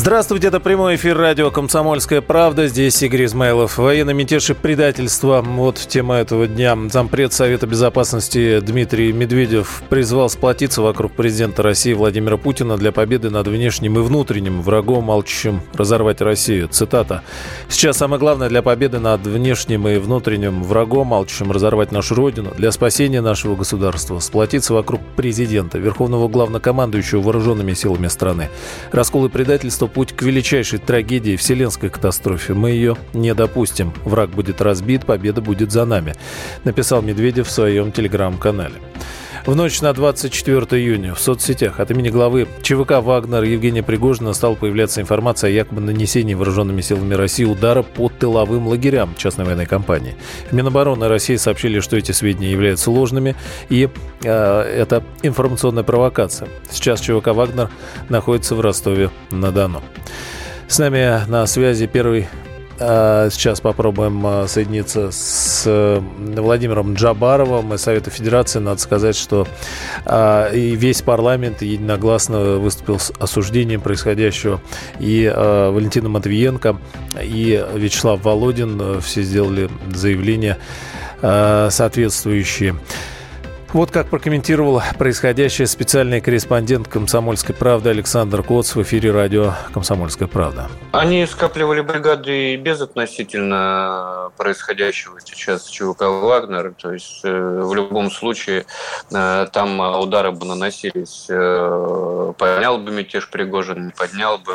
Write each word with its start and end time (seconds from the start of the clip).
Здравствуйте, 0.00 0.46
это 0.46 0.60
прямой 0.60 0.96
эфир 0.96 1.14
радио 1.14 1.50
«Комсомольская 1.50 2.22
правда». 2.22 2.68
Здесь 2.68 3.02
Игорь 3.02 3.26
Измайлов. 3.26 3.76
Военный 3.76 4.14
мятеж 4.14 4.48
и 4.48 4.54
предательство. 4.54 5.42
Вот 5.42 5.76
тема 5.76 6.14
этого 6.14 6.46
дня. 6.46 6.74
Зампред 6.90 7.34
Совета 7.34 7.66
Безопасности 7.66 8.60
Дмитрий 8.60 9.12
Медведев 9.12 9.82
призвал 9.90 10.30
сплотиться 10.30 10.80
вокруг 10.80 11.12
президента 11.12 11.62
России 11.62 11.92
Владимира 11.92 12.38
Путина 12.38 12.78
для 12.78 12.92
победы 12.92 13.28
над 13.28 13.46
внешним 13.48 13.98
и 13.98 14.00
внутренним 14.00 14.62
врагом, 14.62 15.04
молчащим 15.04 15.60
разорвать 15.74 16.22
Россию. 16.22 16.68
Цитата. 16.68 17.20
«Сейчас 17.68 17.98
самое 17.98 18.18
главное 18.18 18.48
для 18.48 18.62
победы 18.62 19.00
над 19.00 19.26
внешним 19.26 19.86
и 19.86 19.98
внутренним 19.98 20.62
врагом, 20.62 21.08
молчащим 21.08 21.52
разорвать 21.52 21.92
нашу 21.92 22.14
Родину, 22.14 22.52
для 22.56 22.72
спасения 22.72 23.20
нашего 23.20 23.54
государства, 23.54 24.18
сплотиться 24.20 24.72
вокруг 24.72 25.02
президента, 25.14 25.76
верховного 25.76 26.26
главнокомандующего 26.28 27.20
вооруженными 27.20 27.74
силами 27.74 28.08
страны. 28.08 28.48
Раскол 28.92 29.26
и 29.26 29.28
предательство 29.28 29.89
путь 29.92 30.12
к 30.12 30.22
величайшей 30.22 30.78
трагедии, 30.78 31.36
вселенской 31.36 31.90
катастрофе. 31.90 32.54
Мы 32.54 32.70
ее 32.70 32.96
не 33.12 33.34
допустим. 33.34 33.92
Враг 34.04 34.30
будет 34.30 34.60
разбит, 34.60 35.06
победа 35.06 35.40
будет 35.40 35.72
за 35.72 35.84
нами», 35.84 36.14
написал 36.64 37.02
Медведев 37.02 37.48
в 37.48 37.50
своем 37.50 37.92
телеграм-канале. 37.92 38.74
В 39.46 39.56
ночь 39.56 39.80
на 39.80 39.94
24 39.94 40.60
июня 40.82 41.14
в 41.14 41.20
соцсетях 41.20 41.80
от 41.80 41.90
имени 41.90 42.10
главы 42.10 42.46
ЧВК 42.62 43.00
«Вагнер» 43.00 43.42
Евгения 43.42 43.82
Пригожина 43.82 44.34
стала 44.34 44.54
появляться 44.54 45.00
информация 45.00 45.48
о 45.48 45.50
якобы 45.50 45.80
нанесении 45.80 46.34
вооруженными 46.34 46.82
силами 46.82 47.14
России 47.14 47.44
удара 47.44 47.82
по 47.82 48.10
тыловым 48.10 48.68
лагерям 48.68 49.14
частной 49.16 49.46
военной 49.46 49.64
компании. 49.64 50.14
В 50.50 50.52
Минобороны 50.52 51.08
России 51.08 51.36
сообщили, 51.36 51.80
что 51.80 51.96
эти 51.96 52.12
сведения 52.12 52.50
являются 52.50 52.90
ложными, 52.90 53.34
и 53.70 53.88
э, 54.22 54.28
это 54.28 55.02
информационная 55.22 55.84
провокация. 55.84 56.48
Сейчас 56.70 57.00
ЧВК 57.00 57.28
«Вагнер» 57.28 57.70
находится 58.10 58.54
в 58.54 58.60
Ростове-на-Дону. 58.60 59.80
С 60.68 60.78
нами 60.78 61.28
на 61.28 61.46
связи 61.46 61.86
первый 61.86 62.28
сейчас 62.80 63.60
попробуем 63.60 64.24
а, 64.26 64.48
соединиться 64.48 65.10
с 65.10 65.64
э, 65.66 66.00
Владимиром 66.18 66.94
Джабаровым 66.94 67.74
из 67.74 67.82
Совета 67.82 68.10
Федерации. 68.10 68.58
Надо 68.58 68.80
сказать, 68.80 69.16
что 69.16 69.46
а, 70.06 70.48
и 70.50 70.76
весь 70.76 71.02
парламент 71.02 71.60
единогласно 71.60 72.56
выступил 72.56 72.98
с 72.98 73.12
осуждением 73.18 73.82
происходящего. 73.82 74.62
И 74.98 75.30
Валентина 75.30 76.08
Матвиенко, 76.08 76.78
и 77.22 77.62
Вячеслав 77.74 78.24
Володин 78.24 78.80
э, 78.80 79.00
все 79.00 79.22
сделали 79.22 79.68
заявления 79.92 80.56
соответствующие. 81.20 82.76
Вот 83.72 83.92
как 83.92 84.08
прокомментировал 84.08 84.82
происходящее 84.98 85.68
специальный 85.68 86.20
корреспондент 86.20 86.88
«Комсомольской 86.88 87.54
правды» 87.54 87.90
Александр 87.90 88.42
Коц 88.42 88.74
в 88.74 88.82
эфире 88.82 89.12
радио 89.12 89.52
«Комсомольская 89.72 90.26
правда». 90.26 90.68
Они 90.90 91.24
скапливали 91.24 91.80
бригады 91.80 92.56
без 92.56 92.80
относительно 92.80 94.32
происходящего 94.36 95.20
сейчас 95.24 95.68
ЧВК 95.68 96.02
«Вагнер». 96.02 96.74
То 96.76 96.92
есть 96.92 97.20
э, 97.22 97.60
в 97.62 97.72
любом 97.72 98.10
случае 98.10 98.66
э, 99.12 99.46
там 99.52 99.78
удары 99.78 100.32
бы 100.32 100.46
наносились. 100.46 101.26
Э, 101.28 102.32
поднял 102.36 102.78
бы 102.78 102.90
мятеж 102.90 103.30
Пригожин, 103.30 103.92
поднял 103.96 104.38
бы. 104.38 104.52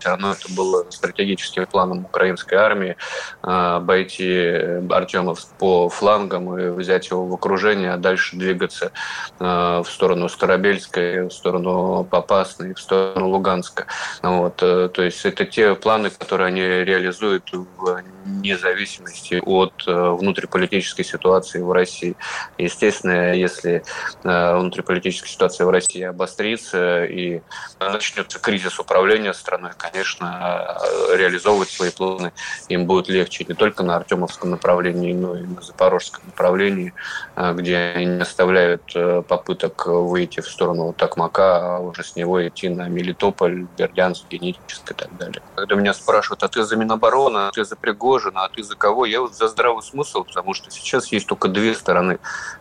Все 0.00 0.08
равно 0.08 0.32
это 0.32 0.52
было 0.52 0.86
стратегическим 0.90 1.66
планом 1.66 2.06
украинской 2.06 2.54
армии 2.56 2.96
обойти 3.42 4.80
Артемовск 4.90 5.48
по 5.58 5.88
флангам 5.88 6.58
и 6.58 6.70
взять 6.70 7.10
его 7.10 7.26
в 7.26 7.34
окружение, 7.34 7.92
а 7.92 7.96
дальше 7.96 8.39
двигаться 8.40 8.92
э, 9.38 9.44
в 9.44 9.86
сторону 9.88 10.28
Старобельской, 10.28 11.28
в 11.28 11.30
сторону 11.30 12.04
Попасной, 12.04 12.74
в 12.74 12.80
сторону 12.80 13.28
Луганска. 13.28 13.86
Вот, 14.22 14.62
э, 14.62 14.88
то 14.92 15.02
есть 15.02 15.24
это 15.24 15.44
те 15.44 15.74
планы, 15.74 16.10
которые 16.10 16.48
они 16.48 16.62
реализуют 16.62 17.50
в 17.52 18.02
независимости 18.24 19.40
от 19.44 19.84
э, 19.86 20.10
внутриполитической 20.10 21.04
ситуации 21.04 21.60
в 21.60 21.70
России. 21.72 22.16
Естественно, 22.58 23.34
если 23.34 23.82
внутриполитическая 24.22 25.30
ситуация 25.30 25.66
в 25.66 25.70
России 25.70 26.02
обострится 26.02 27.04
и 27.04 27.40
начнется 27.78 28.38
кризис 28.38 28.78
управления 28.78 29.32
страной, 29.34 29.72
конечно, 29.76 30.78
реализовывать 31.14 31.70
свои 31.70 31.90
планы 31.90 32.32
им 32.68 32.86
будет 32.86 33.08
легче 33.08 33.44
не 33.46 33.54
только 33.54 33.82
на 33.82 33.96
Артемовском 33.96 34.50
направлении, 34.50 35.12
но 35.12 35.36
и 35.36 35.42
на 35.42 35.60
Запорожском 35.60 36.22
направлении, 36.26 36.92
где 37.36 37.76
они 37.76 38.06
оставляют 38.30 38.82
э, 38.94 39.22
попыток 39.26 39.86
выйти 39.86 40.40
в 40.40 40.48
сторону 40.48 40.94
Токмака, 40.96 41.76
а 41.76 41.80
уже 41.80 42.04
с 42.04 42.16
него 42.16 42.46
идти 42.46 42.68
на 42.68 42.88
Мелитополь, 42.88 43.66
Бердянск, 43.76 44.28
Генетическ 44.30 44.92
и 44.92 44.94
так 44.94 45.16
далее. 45.16 45.42
Когда 45.56 45.74
меня 45.74 45.92
спрашивают, 45.92 46.42
а 46.42 46.48
ты 46.48 46.62
за 46.62 46.76
Минобороны, 46.76 47.48
а 47.48 47.50
ты 47.50 47.64
за 47.64 47.76
Пригожина, 47.76 48.44
а 48.44 48.48
ты 48.48 48.62
за 48.62 48.76
кого? 48.76 49.04
Я 49.04 49.20
вот 49.20 49.34
за 49.34 49.48
здравый 49.48 49.82
смысл, 49.82 50.24
потому 50.24 50.54
что 50.54 50.70
сейчас 50.70 51.12
есть 51.12 51.26
только 51.26 51.48
две 51.48 51.74
стороны. 51.74 52.18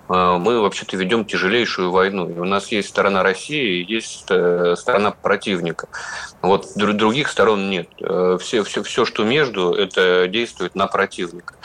Э, 0.10 0.38
мы 0.40 0.60
вообще-то 0.62 0.98
ведем 0.98 1.24
тяжелейшую 1.26 1.92
войну. 1.92 2.30
И 2.30 2.40
у 2.40 2.46
нас 2.46 2.68
есть 2.72 2.90
сторона 2.90 3.24
России, 3.24 3.86
есть 3.88 4.26
э, 4.30 4.76
сторона 4.76 5.12
противника. 5.12 5.88
Вот 6.42 6.68
других 6.76 7.30
сторон 7.30 7.70
нет. 7.70 7.90
Все, 8.40 8.64
все, 8.64 8.82
все 8.82 9.06
что 9.06 9.24
между, 9.24 9.74
это 9.74 10.28
действует 10.28 10.74
на 10.74 10.88
противника. 10.88 11.56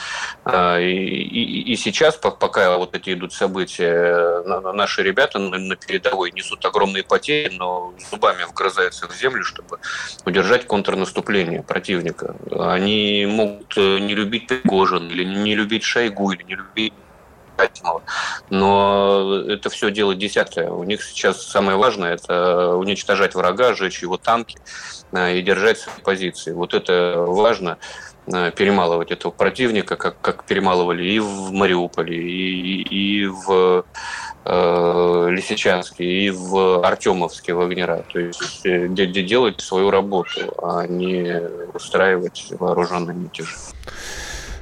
И, 0.47 0.83
и, 0.83 1.73
и 1.73 1.77
сейчас, 1.77 2.17
пока 2.17 2.77
вот 2.77 2.95
эти 2.97 3.15
идут 3.15 3.33
события, 3.33 3.94
наши 4.73 5.03
ребята 5.03 5.39
на 5.39 5.77
передовой 5.77 6.33
несут 6.33 6.65
огромные 6.65 7.05
потери, 7.05 7.55
но 7.57 7.95
зубами 8.11 8.45
вгрызаются 8.45 9.09
в 9.09 9.15
землю, 9.15 9.45
чтобы 9.45 9.79
удержать 10.25 10.67
контрнаступление 10.67 11.63
противника. 11.63 12.37
Они 12.51 13.27
могут 13.27 13.77
э, 13.77 13.99
не 13.99 14.15
любить 14.15 14.47
Пригожин, 14.47 15.09
или 15.09 15.25
не 15.25 15.55
любить 15.55 15.85
Шойгу, 15.85 16.33
или 16.33 16.43
не 16.43 16.55
любить 16.57 16.93
Катимова. 17.57 18.03
Но 18.51 19.45
это 19.49 19.71
все 19.71 19.91
дело 19.91 20.15
десятое. 20.15 20.71
У 20.71 20.85
них 20.85 21.03
сейчас 21.03 21.47
самое 21.47 21.79
важное– 21.79 22.15
это 22.15 22.75
уничтожать 22.75 23.35
врага, 23.35 23.75
сжечь 23.75 24.03
его 24.03 24.17
танки 24.17 24.59
э, 25.13 25.39
и 25.39 25.43
держать 25.43 25.79
свои 25.79 26.03
позиции. 26.03 26.53
Вот 26.53 26.75
это 26.75 27.25
важно 27.27 27.79
э, 27.79 28.14
перемалывать 28.27 29.11
этого 29.11 29.31
противника, 29.33 29.97
как, 29.97 30.21
как 30.21 30.45
перемалывали 30.45 31.05
и 31.05 31.19
в 31.19 31.53
Мариуполе, 31.53 32.17
и, 32.17 32.83
и 32.83 33.27
в 33.27 33.85
э, 34.45 35.29
Лисичанске, 35.31 36.05
и 36.05 36.31
в 36.31 36.85
Артемовске 36.85 37.55
Вагнера. 37.55 38.05
То 38.13 38.21
есть 38.21 38.65
э, 38.65 38.89
делать 38.89 39.61
свою 39.61 39.91
работу, 39.91 40.41
а 40.63 40.87
не 40.87 41.43
устраивать 41.75 42.47
вооруженные 42.59 43.17
мятежи. 43.17 43.55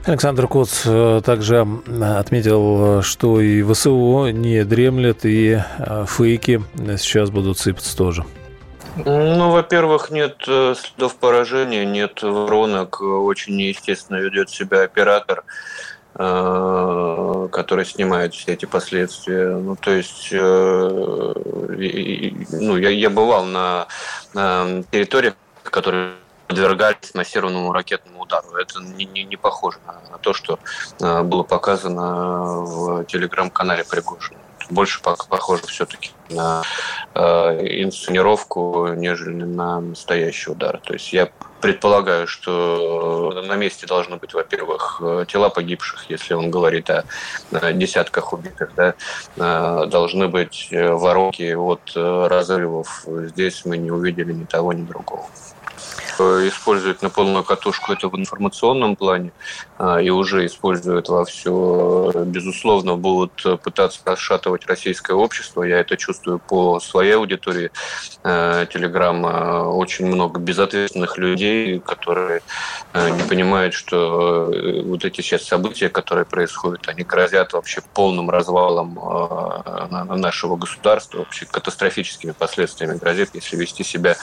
Александр 0.04 0.48
Коц 0.48 0.82
э, 0.84 1.20
также 1.24 1.66
отметил, 2.00 3.02
что 3.02 3.40
и 3.40 3.62
ВСУ 3.62 4.30
не 4.30 4.64
дремлет, 4.64 5.24
и 5.24 5.60
э, 5.78 6.04
фейки 6.08 6.62
сейчас 6.98 7.30
будут 7.30 7.58
сыпаться 7.58 7.96
тоже. 7.96 8.24
Ну, 8.96 9.50
во-первых, 9.50 10.10
нет 10.10 10.44
э, 10.46 10.74
следов 10.76 11.16
поражения, 11.16 11.86
нет 11.86 12.22
воронок, 12.22 13.00
очень 13.00 13.56
неестественно 13.56 14.18
ведет 14.18 14.50
себя 14.50 14.82
оператор 14.82 15.44
который 16.14 17.86
снимает 17.86 18.34
все 18.34 18.52
эти 18.52 18.66
последствия. 18.66 19.56
Ну, 19.56 19.76
то 19.76 19.92
есть, 19.92 20.28
ну, 20.30 21.34
я, 22.76 22.90
я 22.90 23.08
бывал 23.08 23.46
на, 23.46 23.86
на 24.34 24.82
территориях, 24.90 25.32
которые 25.62 26.12
подвергались 26.52 27.14
массированному 27.14 27.72
ракетному 27.72 28.20
удару. 28.22 28.54
Это 28.56 28.80
не, 28.80 29.06
не, 29.06 29.24
не 29.24 29.36
похоже 29.36 29.78
на, 29.86 30.18
то, 30.18 30.34
что 30.34 30.58
э, 31.00 31.22
было 31.22 31.42
показано 31.42 32.60
в 32.60 33.04
телеграм-канале 33.06 33.84
Пригожина. 33.84 34.38
Больше 34.70 35.00
похоже 35.02 35.62
все-таки 35.66 36.10
на 36.28 36.60
э, 36.60 36.64
инсценировку, 37.14 38.88
нежели 38.94 39.44
на 39.44 39.80
настоящий 39.80 40.50
удар. 40.50 40.80
То 40.82 40.94
есть 40.94 41.12
я 41.12 41.28
предполагаю, 41.60 42.26
что 42.26 43.42
на 43.46 43.54
месте 43.56 43.86
должны 43.86 44.16
быть, 44.16 44.34
во-первых, 44.34 45.00
тела 45.28 45.48
погибших, 45.48 46.10
если 46.10 46.34
он 46.34 46.50
говорит 46.50 46.90
о 46.90 47.04
десятках 47.72 48.32
убитых, 48.32 48.72
да, 48.76 48.94
э, 49.36 49.86
должны 49.86 50.28
быть 50.28 50.68
воронки 50.72 51.52
от 51.54 51.92
разрывов. 51.94 53.04
Здесь 53.06 53.64
мы 53.64 53.76
не 53.76 53.90
увидели 53.90 54.32
ни 54.32 54.44
того, 54.44 54.72
ни 54.72 54.82
другого. 54.82 55.26
Используют 56.20 57.02
на 57.02 57.10
полную 57.10 57.44
катушку 57.44 57.92
это 57.92 58.08
в 58.08 58.16
информационном 58.16 58.96
плане 58.96 59.32
и 60.02 60.10
уже 60.10 60.46
используют 60.46 61.08
во 61.08 61.24
все, 61.24 62.12
безусловно, 62.26 62.96
будут 62.96 63.44
пытаться 63.62 64.00
расшатывать 64.04 64.66
российское 64.66 65.14
общество. 65.14 65.62
Я 65.62 65.80
это 65.80 65.96
чувствую 65.96 66.38
по 66.38 66.80
своей 66.80 67.16
аудитории 67.16 67.70
Телеграма. 68.22 69.68
Очень 69.68 70.06
много 70.06 70.40
безответственных 70.40 71.18
людей, 71.18 71.80
которые 71.80 72.42
не 72.94 73.28
понимают, 73.28 73.74
что 73.74 74.52
вот 74.84 75.04
эти 75.04 75.20
сейчас 75.20 75.44
события, 75.44 75.88
которые 75.88 76.24
происходят, 76.24 76.88
они 76.88 77.02
грозят 77.02 77.52
вообще 77.52 77.80
полным 77.94 78.30
развалом 78.30 78.94
нашего 79.90 80.56
государства, 80.56 81.18
вообще 81.18 81.46
катастрофическими 81.46 82.32
последствиями 82.32 82.98
грозит, 82.98 83.30
если 83.34 83.56
вести 83.56 83.84
себя 83.84 84.16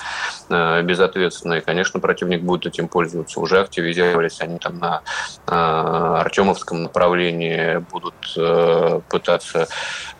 э, 0.50 0.82
безответственно. 0.84 1.56
И, 1.56 1.62
конечно, 1.62 1.79
противник 2.02 2.42
будет 2.42 2.66
этим 2.68 2.88
пользоваться. 2.88 3.40
Уже 3.40 3.60
активизировались 3.60 4.42
они 4.42 4.60
там 4.60 4.80
на 4.80 5.02
э, 5.48 5.52
Артемовском 5.52 6.84
направлении, 6.84 7.78
будут 7.92 8.16
э, 8.38 9.02
пытаться 9.10 9.68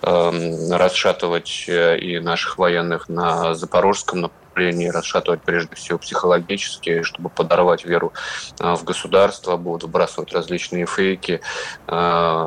эм, 0.02 0.72
расшатывать 0.72 1.66
и 1.68 2.20
наших 2.20 2.58
военных 2.58 3.10
на 3.10 3.54
Запорожском 3.54 4.22
направлении 4.22 4.39
наступлении, 4.50 4.88
расшатывать 4.88 5.42
прежде 5.42 5.76
всего 5.76 5.98
психологически, 5.98 7.04
чтобы 7.04 7.30
подорвать 7.30 7.86
веру 7.86 8.14
а, 8.60 8.76
в 8.76 8.84
государство, 8.84 9.58
будут 9.58 9.84
вбрасывать 9.84 10.34
различные 10.34 10.86
фейки. 10.86 11.42
А, 11.88 12.46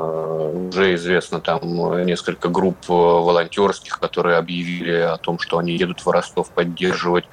уже 0.68 0.94
известно 0.94 1.40
там 1.40 2.04
несколько 2.04 2.48
групп 2.48 2.76
э, 2.88 2.92
волонтерских, 2.92 3.98
которые 3.98 4.36
объявили 4.36 4.92
о 4.92 5.16
том, 5.16 5.38
что 5.38 5.58
они 5.58 5.76
едут 5.76 6.04
в 6.04 6.10
Ростов 6.10 6.50
поддерживать 6.50 7.24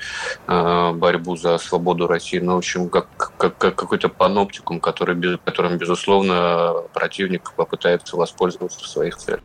а, 0.48 0.94
борьбу 0.94 1.36
за 1.36 1.58
свободу 1.58 2.08
России. 2.08 2.40
Ну, 2.40 2.56
в 2.56 2.58
общем, 2.58 2.90
как, 2.90 3.08
как, 3.38 3.58
как 3.58 3.76
какой-то 3.76 4.10
паноптикум, 4.10 4.80
который, 4.80 5.38
которым, 5.46 5.78
безусловно, 5.78 6.84
противник 6.94 7.54
попытается 7.56 8.16
воспользоваться 8.16 8.80
в 8.80 8.88
своих 8.88 9.18
целях. 9.18 9.42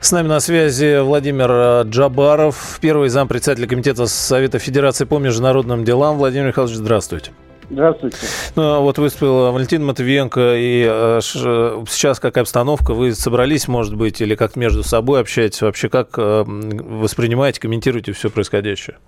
С 0.00 0.12
нами 0.12 0.28
на 0.28 0.40
связи 0.40 1.00
Владимир 1.00 1.50
э, 1.50 1.82
Джабаров, 1.84 2.78
первый 2.80 3.08
зам 3.08 3.28
председателя 3.28 3.66
Комитета 3.66 4.06
Совета 4.06 4.58
Федерации 4.58 5.04
по 5.04 5.18
международным 5.18 5.84
делам. 5.84 6.18
Владимир 6.18 6.48
Михайлович, 6.48 6.76
здравствуйте. 6.76 7.32
Здравствуйте. 7.70 8.16
Ну, 8.56 8.62
а 8.62 8.80
вот 8.80 8.98
выступил 8.98 9.52
Валентин 9.52 9.84
Матвиенко, 9.86 10.56
и 10.56 10.84
э, 10.90 11.20
сейчас 11.22 12.18
какая 12.18 12.40
обстановка? 12.40 12.94
Вы 12.94 13.12
собрались, 13.12 13.68
может 13.68 13.96
быть, 13.96 14.20
или 14.20 14.34
как 14.34 14.56
между 14.56 14.82
собой 14.82 15.20
общаетесь? 15.20 15.62
Вообще 15.62 15.88
как 15.88 16.18
э, 16.18 16.44
воспринимаете, 16.44 17.60
комментируете 17.60 18.12
все 18.12 18.28
происходящее? 18.28 18.98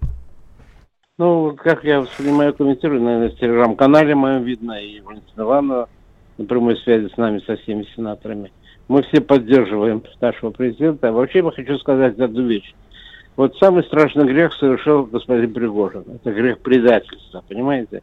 Ну, 1.18 1.56
как 1.56 1.82
я 1.84 2.00
воспринимаю, 2.00 2.54
комментирую, 2.54 3.02
наверное, 3.02 3.30
в 3.30 3.38
телеграм-канале 3.38 4.14
моем 4.14 4.44
видно, 4.44 4.72
и 4.72 5.00
Валентина 5.00 5.42
Ивановна 5.42 5.88
на 6.38 6.44
прямой 6.44 6.76
связи 6.78 7.08
с 7.12 7.16
нами, 7.16 7.42
со 7.46 7.56
всеми 7.56 7.86
сенаторами. 7.96 8.52
Мы 8.92 9.02
все 9.04 9.22
поддерживаем 9.22 10.02
нашего 10.20 10.50
президента. 10.50 11.08
А 11.08 11.12
вообще 11.12 11.38
я 11.38 11.50
хочу 11.50 11.78
сказать 11.78 12.18
одну 12.18 12.42
вещь. 12.42 12.74
Вот 13.36 13.56
самый 13.56 13.84
страшный 13.84 14.26
грех 14.26 14.52
совершил 14.52 15.04
господин 15.04 15.54
Пригожин. 15.54 16.04
Это 16.14 16.30
грех 16.30 16.58
предательства, 16.58 17.42
понимаете? 17.48 18.02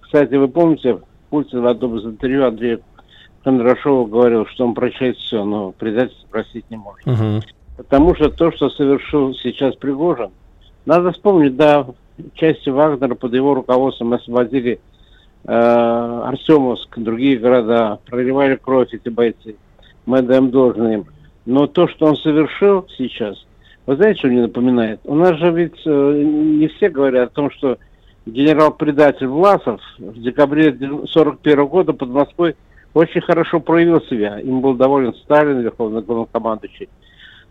Кстати, 0.00 0.36
вы 0.36 0.46
помните, 0.46 1.00
Путин 1.30 1.62
в 1.62 1.66
одном 1.66 1.98
из 1.98 2.04
интервью 2.04 2.46
Андрея 2.46 2.78
Кондрашова 3.42 4.06
говорил, 4.06 4.46
что 4.46 4.64
он 4.64 4.74
прощает 4.74 5.16
все, 5.16 5.44
но 5.44 5.72
предательство 5.72 6.28
простить 6.28 6.70
не 6.70 6.76
может. 6.76 7.04
Угу. 7.04 7.42
Потому 7.78 8.14
что 8.14 8.30
то, 8.30 8.52
что 8.52 8.70
совершил 8.70 9.34
сейчас 9.34 9.74
Пригожин, 9.74 10.30
надо 10.86 11.10
вспомнить, 11.10 11.56
да, 11.56 11.84
части 12.34 12.68
Вагнера 12.68 13.16
под 13.16 13.34
его 13.34 13.54
руководством 13.54 14.12
освободили 14.12 14.78
э, 15.46 15.52
Артемовск, 15.52 16.96
другие 16.96 17.38
города, 17.38 17.98
проливали 18.06 18.54
кровь 18.54 18.94
эти 18.94 19.08
бойцы 19.08 19.56
мы 20.08 20.18
отдаем 20.18 20.50
должное 20.50 20.94
им. 20.94 21.06
Но 21.44 21.66
то, 21.66 21.86
что 21.86 22.06
он 22.06 22.16
совершил 22.16 22.86
сейчас, 22.96 23.36
вы 23.86 23.96
знаете, 23.96 24.20
что 24.20 24.28
мне 24.28 24.42
напоминает? 24.42 25.00
У 25.04 25.14
нас 25.14 25.36
же 25.36 25.50
ведь 25.50 25.80
э, 25.84 26.22
не 26.24 26.66
все 26.68 26.88
говорят 26.88 27.30
о 27.30 27.34
том, 27.34 27.50
что 27.50 27.78
генерал-предатель 28.24 29.26
Власов 29.26 29.80
в 29.98 30.20
декабре 30.20 30.68
1941 30.68 31.66
года 31.66 31.92
под 31.92 32.08
Москвой 32.08 32.56
очень 32.94 33.20
хорошо 33.20 33.60
проявил 33.60 34.00
себя. 34.02 34.40
Им 34.40 34.60
был 34.62 34.74
доволен 34.74 35.14
Сталин, 35.14 35.60
верховный 35.60 36.02
главнокомандующий. 36.02 36.88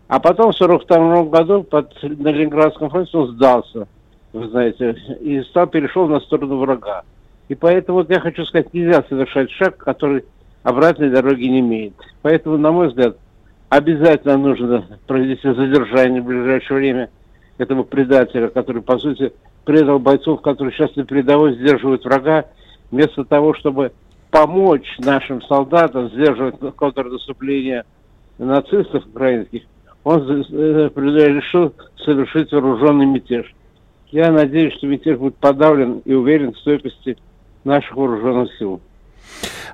А 0.08 0.20
потом 0.20 0.52
в 0.52 0.56
1942 0.56 1.24
году 1.26 1.64
под, 1.64 1.94
на 2.02 2.30
Ленинградском 2.30 2.90
фронте 2.90 3.18
он 3.18 3.28
сдался, 3.36 3.88
вы 4.34 4.48
знаете, 4.48 4.96
и 5.22 5.42
стал, 5.42 5.68
перешел 5.68 6.08
на 6.08 6.20
сторону 6.22 6.58
врага. 6.58 7.04
И 7.50 7.56
поэтому 7.56 8.00
вот 8.00 8.10
я 8.10 8.20
хочу 8.20 8.46
сказать, 8.46 8.74
нельзя 8.74 9.04
совершать 9.08 9.52
шаг, 9.52 9.78
который 9.78 10.24
обратной 10.68 11.10
дороги 11.10 11.46
не 11.46 11.62
имеет. 11.62 11.94
Поэтому, 12.22 12.58
на 12.58 12.74
мой 12.74 12.90
взгляд, 12.90 13.16
обязательно 13.70 14.36
нужно 14.36 14.86
провести 15.08 15.50
задержание 15.50 16.22
в 16.22 16.26
ближайшее 16.26 16.78
время 16.78 17.10
этого 17.58 17.84
предателя, 17.84 18.50
который, 18.50 18.82
по 18.82 18.98
сути, 19.00 19.32
предал 19.64 19.98
бойцов, 19.98 20.42
которые 20.42 20.74
сейчас 20.74 20.94
на 20.98 21.06
передовой 21.06 21.56
сдерживают 21.56 22.04
врага, 22.04 22.48
вместо 22.92 23.24
того, 23.24 23.54
чтобы 23.54 23.94
помочь 24.30 24.98
нашим 25.00 25.42
солдатам 25.44 26.10
сдерживать 26.10 26.60
контрнаступление 26.76 27.86
нацистов 28.38 29.06
украинских, 29.06 29.62
он 30.04 30.20
э, 30.20 30.90
решил 30.96 31.74
совершить 32.04 32.52
вооруженный 32.52 33.06
мятеж. 33.06 33.56
Я 34.12 34.34
надеюсь, 34.34 34.74
что 34.74 34.88
мятеж 34.88 35.18
будет 35.18 35.38
подавлен 35.38 36.02
и 36.04 36.14
уверен 36.14 36.52
в 36.52 36.58
стойкости 36.58 37.18
наших 37.64 37.96
вооруженных 37.96 38.54
сил. 38.58 38.82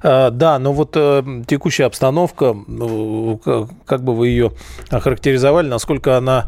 А, 0.01 0.29
да, 0.31 0.59
но 0.59 0.73
вот 0.73 0.91
э, 0.95 1.23
текущая 1.47 1.85
обстановка, 1.85 2.55
ну, 2.67 3.39
как 3.85 4.03
бы 4.03 4.15
вы 4.15 4.27
ее 4.27 4.51
охарактеризовали, 4.89 5.67
насколько 5.67 6.17
она 6.17 6.45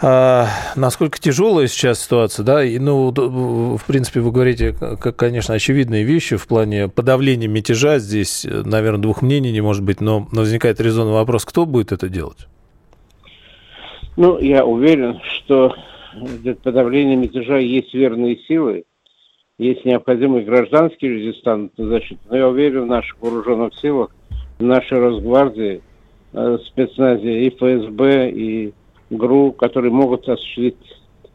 а, 0.00 0.46
насколько 0.76 1.18
тяжелая 1.18 1.68
сейчас 1.68 2.02
ситуация, 2.02 2.44
да, 2.44 2.64
и, 2.64 2.78
ну, 2.78 3.10
в 3.10 3.84
принципе, 3.86 4.20
вы 4.20 4.30
говорите, 4.30 4.72
как, 4.72 5.16
конечно, 5.16 5.54
очевидные 5.54 6.04
вещи 6.04 6.36
в 6.36 6.46
плане 6.46 6.88
подавления 6.88 7.48
мятежа, 7.48 7.98
здесь, 7.98 8.44
наверное, 8.44 9.00
двух 9.00 9.22
мнений 9.22 9.52
не 9.52 9.62
может 9.62 9.82
быть, 9.82 10.00
но, 10.00 10.26
возникает 10.32 10.80
резонный 10.80 11.12
вопрос, 11.12 11.44
кто 11.44 11.64
будет 11.64 11.92
это 11.92 12.08
делать? 12.08 12.46
Ну, 14.16 14.38
я 14.38 14.64
уверен, 14.64 15.20
что 15.22 15.74
для 16.14 16.54
подавления 16.54 17.16
мятежа 17.16 17.58
есть 17.58 17.94
верные 17.94 18.38
силы, 18.48 18.84
есть 19.58 19.84
необходимый 19.84 20.44
гражданский 20.44 21.08
резистантный 21.08 21.86
защита. 21.86 22.20
Но 22.28 22.36
я 22.36 22.48
уверен 22.48 22.82
в 22.82 22.86
наших 22.86 23.20
вооруженных 23.20 23.74
силах, 23.80 24.10
в 24.58 24.62
нашей 24.62 24.98
Росгвардии, 24.98 25.80
э, 26.32 26.58
спецназе 26.66 27.46
и 27.46 27.50
ФСБ, 27.50 28.30
и 28.30 28.74
ГРУ, 29.10 29.52
которые 29.52 29.92
могут 29.92 30.28
осуществить 30.28 30.76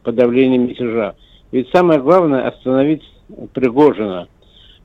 подавление 0.04 0.60
мятежа. 0.60 1.16
Ведь 1.52 1.70
самое 1.70 2.00
главное 2.00 2.48
остановить 2.48 3.04
Пригожина. 3.54 4.28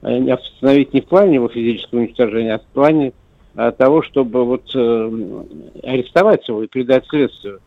Э, 0.03 0.31
остановить 0.31 0.95
не 0.95 1.03
в 1.03 1.07
плане 1.07 1.35
его 1.35 1.49
физического 1.49 2.01
уничтожения, 2.01 2.55
а 2.55 2.59
в 2.59 2.65
плане 2.73 3.13
а, 3.55 3.71
того, 3.73 4.03
чтобы 4.03 4.45
вот 4.45 4.65
э, 4.75 5.11
арестовать 5.83 6.49
его 6.49 6.63
и 6.63 6.69
передать 6.69 7.07
следствию. 7.09 7.61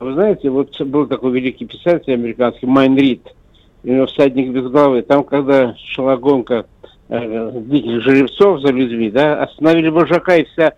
Вы 0.00 0.14
знаете, 0.14 0.50
вот 0.50 0.80
был 0.80 1.06
такой 1.06 1.32
великий 1.32 1.66
писатель 1.66 2.14
американский 2.14 2.66
Майн 2.66 2.96
Рид– 2.96 3.22
всадник 4.06 4.50
без 4.50 4.70
головы. 4.70 5.02
Там, 5.02 5.24
когда 5.24 5.74
шла 5.76 6.16
гонка 6.16 6.66
э, 7.08 7.52
диких 7.66 8.02
жеребцов 8.02 8.60
за 8.60 8.72
людьми, 8.72 9.10
да, 9.10 9.42
остановили 9.42 9.88
вожака, 9.88 10.36
и 10.36 10.44
вся 10.44 10.74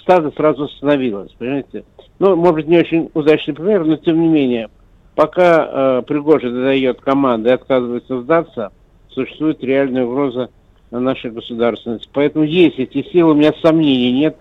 стадо 0.00 0.30
сразу 0.36 0.64
остановилось, 0.64 1.32
понимаете? 1.38 1.84
Ну, 2.18 2.36
может 2.36 2.66
не 2.66 2.78
очень 2.78 3.10
удачный 3.12 3.54
пример, 3.54 3.84
но 3.84 3.96
тем 3.96 4.20
не 4.20 4.28
менее, 4.28 4.70
пока 5.14 5.68
э, 5.98 6.02
Пригожин 6.06 6.54
дает 6.54 7.00
команды 7.00 7.50
и 7.50 7.52
отказывается 7.52 8.22
сдаться, 8.22 8.72
существует 9.10 9.62
реальная 9.62 10.04
угроза 10.04 10.50
на 10.90 11.00
нашей 11.00 11.30
государственности. 11.30 12.08
Поэтому 12.12 12.44
есть 12.44 12.78
эти 12.78 13.02
силы, 13.10 13.32
у 13.32 13.34
меня 13.34 13.52
сомнений 13.60 14.12
нет, 14.12 14.36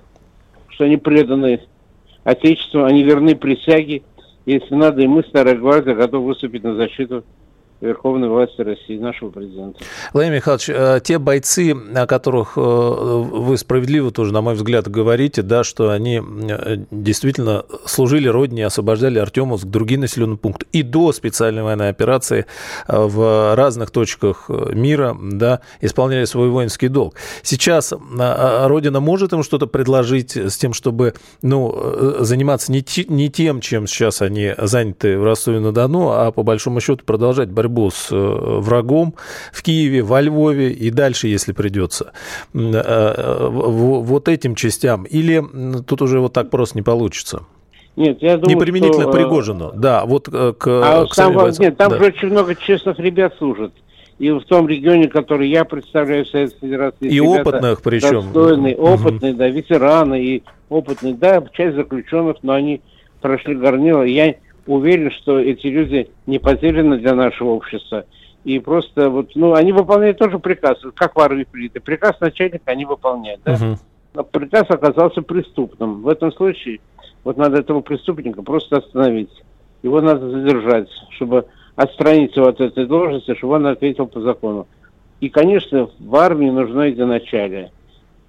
что 0.70 0.86
они 0.86 0.98
преданы 0.98 1.62
Отечеству, 2.24 2.84
они 2.84 3.04
верны 3.04 3.36
присяге. 3.36 4.04
Если 4.46 4.76
надо, 4.76 5.02
и 5.02 5.08
мы, 5.08 5.24
Старая 5.24 5.56
Гвардия, 5.56 5.96
готовы 5.96 6.28
выступить 6.28 6.64
на 6.64 6.76
защиту 6.76 7.24
верховной 7.86 8.28
власти 8.28 8.62
России, 8.62 8.98
нашего 8.98 9.30
президента. 9.30 9.80
Владимир 10.14 10.38
Михайлович, 10.38 10.70
э, 10.70 11.00
те 11.04 11.20
бойцы, 11.20 11.76
о 11.96 12.08
которых 12.08 12.54
э, 12.58 12.60
вы 12.60 13.58
справедливо 13.58 14.12
тоже, 14.12 14.34
на 14.34 14.42
мой 14.42 14.56
взгляд, 14.56 14.90
говорите, 14.90 15.42
да, 15.42 15.64
что 15.64 15.92
они 15.92 16.22
э, 16.22 16.78
действительно 16.92 17.66
служили 17.86 18.28
Родине, 18.28 18.66
освобождали 18.66 19.20
Артемовск, 19.20 19.66
другие 19.66 20.00
населенные 20.00 20.38
пункты, 20.38 20.66
и 20.72 20.84
до 20.84 21.12
специальной 21.14 21.64
военной 21.64 21.90
операции 21.90 22.46
в 22.88 23.56
разных 23.56 23.92
точках 23.92 24.50
мира, 24.50 25.16
да, 25.22 25.62
исполняли 25.82 26.26
свой 26.26 26.50
воинский 26.50 26.88
долг. 26.88 27.16
Сейчас 27.44 27.94
Родина 28.18 29.00
может 29.00 29.34
им 29.34 29.44
что-то 29.44 29.68
предложить 29.68 30.36
с 30.36 30.58
тем, 30.58 30.74
чтобы, 30.74 31.14
ну, 31.42 32.16
заниматься 32.20 32.72
не, 32.72 32.84
не 33.08 33.30
тем, 33.30 33.62
чем 33.62 33.88
сейчас 33.88 34.22
они 34.22 34.54
заняты 34.58 35.18
в 35.18 35.24
Ростове-на-Дону, 35.24 36.10
а 36.12 36.32
по 36.32 36.44
большому 36.44 36.80
счету 36.82 37.04
продолжать 37.06 37.50
борьбу 37.50 37.75
борьбу 37.76 37.92
с 37.92 38.08
врагом 38.12 39.14
в 39.52 39.62
Киеве, 39.62 40.02
во 40.02 40.22
Львове 40.22 40.72
и 40.72 40.90
дальше, 40.90 41.28
если 41.28 41.52
придется. 41.52 42.14
Вот 42.54 44.30
этим 44.30 44.56
частям. 44.56 45.04
Или 45.04 45.44
тут 45.88 46.02
уже 46.02 46.20
вот 46.20 46.34
так 46.34 46.50
просто 46.50 46.78
не 46.78 46.82
получится? 46.82 47.44
Нет, 47.96 48.18
я 48.22 48.38
думаю, 48.38 48.58
Не 48.58 48.62
применительно 48.62 49.04
что, 49.04 49.12
Пригожину, 49.12 49.72
да, 49.74 50.06
вот 50.06 50.28
к, 50.28 50.32
а 50.68 51.06
к 51.06 51.16
там, 51.16 51.34
Нет, 51.60 51.78
там 51.78 51.92
да. 51.92 51.98
же 51.98 52.06
очень 52.08 52.28
много 52.28 52.54
честных 52.54 53.00
ребят 53.00 53.36
служат 53.38 53.72
и 54.20 54.32
в 54.32 54.42
том 54.42 54.68
регионе, 54.68 55.08
который 55.08 55.48
я 55.50 55.64
представляю 55.64 56.26
Советской 56.26 56.68
Федерации. 56.68 57.08
И 57.08 57.22
опытных 57.22 57.82
причем. 57.82 58.24
Достойные, 58.24 58.76
опытные, 58.76 59.32
угу. 59.32 59.40
да, 59.40 59.48
ветераны 59.48 60.22
и 60.22 60.44
опытные, 60.68 61.14
да, 61.14 61.42
часть 61.54 61.78
заключенных, 61.78 62.38
но 62.42 62.52
они 62.52 62.82
прошли 63.22 63.56
горнило. 63.56 64.04
Я 64.04 64.36
уверен, 64.68 65.12
что 65.12 65.40
эти 65.40 65.68
люди 65.68 66.10
не 66.26 66.40
потеряны 66.40 66.98
для 66.98 67.14
нашего 67.14 67.50
общества. 67.50 68.06
И 68.44 68.60
просто 68.60 69.10
вот, 69.10 69.32
ну, 69.36 69.54
они 69.54 69.72
выполняют 69.72 70.20
тоже 70.20 70.38
приказ, 70.40 70.78
как 70.96 71.16
в 71.16 71.20
армии 71.20 71.46
принято. 71.50 71.82
Приказ 71.82 72.20
начальника 72.20 72.72
они 72.72 72.86
выполняют, 72.86 73.42
да? 73.44 73.54
Угу. 73.54 73.78
Но 74.14 74.24
приказ 74.24 74.66
оказался 74.70 75.22
преступным. 75.22 76.04
В 76.04 76.08
этом 76.08 76.32
случае 76.32 76.80
вот 77.24 77.38
надо 77.38 77.58
этого 77.58 77.82
преступника 77.82 78.44
просто 78.44 78.78
остановить. 78.78 79.32
Его 79.82 80.00
надо 80.00 80.30
задержать, 80.30 80.90
чтобы 81.12 81.48
отстранить 81.76 82.36
его 82.36 82.48
от 82.48 82.62
этой 82.62 82.86
должности, 82.86 83.36
чтобы 83.36 83.56
он 83.56 83.68
ответил 83.68 84.08
по 84.08 84.22
закону. 84.22 84.68
И, 85.20 85.30
конечно, 85.30 85.90
в 86.00 86.16
армии 86.16 86.50
нужно 86.50 86.82
единочалие. 86.82 87.72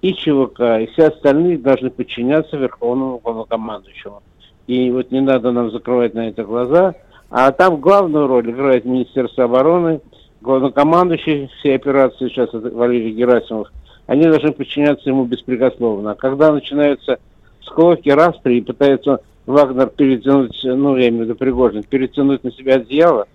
И 0.01 0.13
ЧВК, 0.13 0.81
и 0.81 0.89
все 0.93 1.07
остальные 1.07 1.57
должны 1.57 1.89
подчиняться 1.89 2.57
Верховному 2.57 3.19
главнокомандующему. 3.19 4.21
И 4.67 4.91
вот 4.91 5.11
не 5.11 5.21
надо 5.21 5.51
нам 5.51 5.71
закрывать 5.71 6.13
на 6.13 6.27
это 6.27 6.43
глаза. 6.43 6.95
А 7.29 7.51
там 7.51 7.77
главную 7.77 8.27
роль 8.27 8.49
играет 8.51 8.85
Министерство 8.85 9.45
обороны, 9.45 10.01
главнокомандующий 10.41 11.49
всей 11.59 11.75
операции 11.75 12.29
сейчас 12.29 12.53
это 12.53 12.69
Валерий 12.69 13.11
Герасимов. 13.11 13.71
Они 14.05 14.23
должны 14.23 14.51
подчиняться 14.51 15.09
ему 15.09 15.25
беспрекословно. 15.25 16.11
А 16.11 16.15
когда 16.15 16.53
начинаются 16.53 17.19
склоки, 17.61 18.09
распри 18.09 18.57
и 18.57 18.61
пытается 18.61 19.21
Вагнер 19.45 19.87
перетянуть, 19.87 20.59
ну, 20.63 20.95
я 20.95 21.09
имею 21.09 21.23
в 21.23 21.27
виду 21.27 21.35
Пригожин, 21.35 21.83
перетянуть 21.83 22.43
на 22.43 22.51
себя 22.51 22.75
одеяло, 22.75 23.27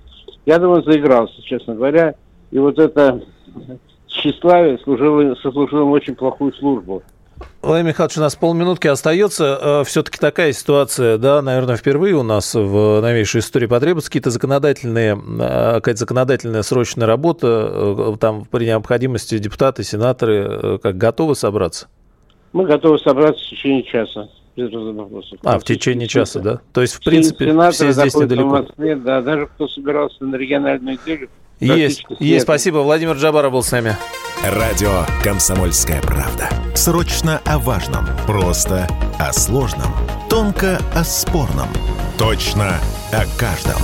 я 0.46 0.58
думаю, 0.58 0.82
заигрался, 0.82 1.42
честно 1.42 1.74
говоря. 1.74 2.14
И 2.50 2.58
вот 2.58 2.78
это 2.78 3.22
тщеславие 4.06 4.78
служило, 4.78 5.34
сослужило 5.36 5.84
очень 5.84 6.14
плохую 6.14 6.52
службу. 6.52 7.02
Владимир 7.62 7.90
Михайлович, 7.90 8.18
у 8.18 8.20
нас 8.20 8.34
полминутки 8.34 8.88
остается. 8.88 9.58
Э, 9.62 9.84
Все-таки 9.84 10.18
такая 10.18 10.52
ситуация, 10.52 11.16
да, 11.16 11.40
наверное, 11.42 11.76
впервые 11.76 12.16
у 12.16 12.24
нас 12.24 12.54
в 12.56 13.00
новейшей 13.00 13.38
истории 13.38 13.66
потребуются 13.66 14.10
какие-то 14.10 14.30
законодательные, 14.30 15.14
э, 15.16 15.74
какая-то 15.74 16.00
законодательная 16.00 16.62
срочная 16.62 17.06
работа. 17.06 17.70
Э, 17.72 18.16
там 18.18 18.46
при 18.46 18.64
необходимости 18.64 19.38
депутаты, 19.38 19.84
сенаторы 19.84 20.80
как 20.82 20.96
готовы 20.98 21.36
собраться? 21.36 21.86
Мы 22.52 22.66
готовы 22.66 22.98
собраться 22.98 23.42
в 23.44 23.48
течение 23.48 23.84
часа 23.84 24.28
без 24.56 24.72
вопросов. 24.72 25.38
А, 25.44 25.60
в 25.60 25.64
течение 25.64 26.08
часа, 26.08 26.40
да? 26.40 26.60
То 26.72 26.82
есть, 26.82 26.94
в 26.94 27.04
принципе, 27.04 27.46
все 27.70 27.92
здесь 27.92 28.14
недалеко. 28.16 28.48
В 28.48 28.52
Москве, 28.52 28.96
да, 28.96 29.22
даже 29.22 29.46
кто 29.46 29.68
собирался 29.68 30.24
на 30.24 30.34
региональную 30.34 30.98
неделю. 31.00 31.28
Есть, 31.60 32.04
есть, 32.18 32.42
спасибо. 32.42 32.78
Владимир 32.78 33.14
Джабаров 33.14 33.52
был 33.52 33.62
с 33.62 33.70
нами. 33.70 33.96
Радио 34.44 35.06
«Комсомольская 35.22 36.02
правда». 36.02 36.48
Срочно 36.74 37.40
о 37.44 37.60
важном. 37.60 38.08
Просто 38.26 38.88
о 39.16 39.32
сложном. 39.32 39.94
Тонко 40.28 40.80
о 40.96 41.04
спорном. 41.04 41.68
Точно 42.18 42.80
о 43.12 43.24
каждом. 43.38 43.80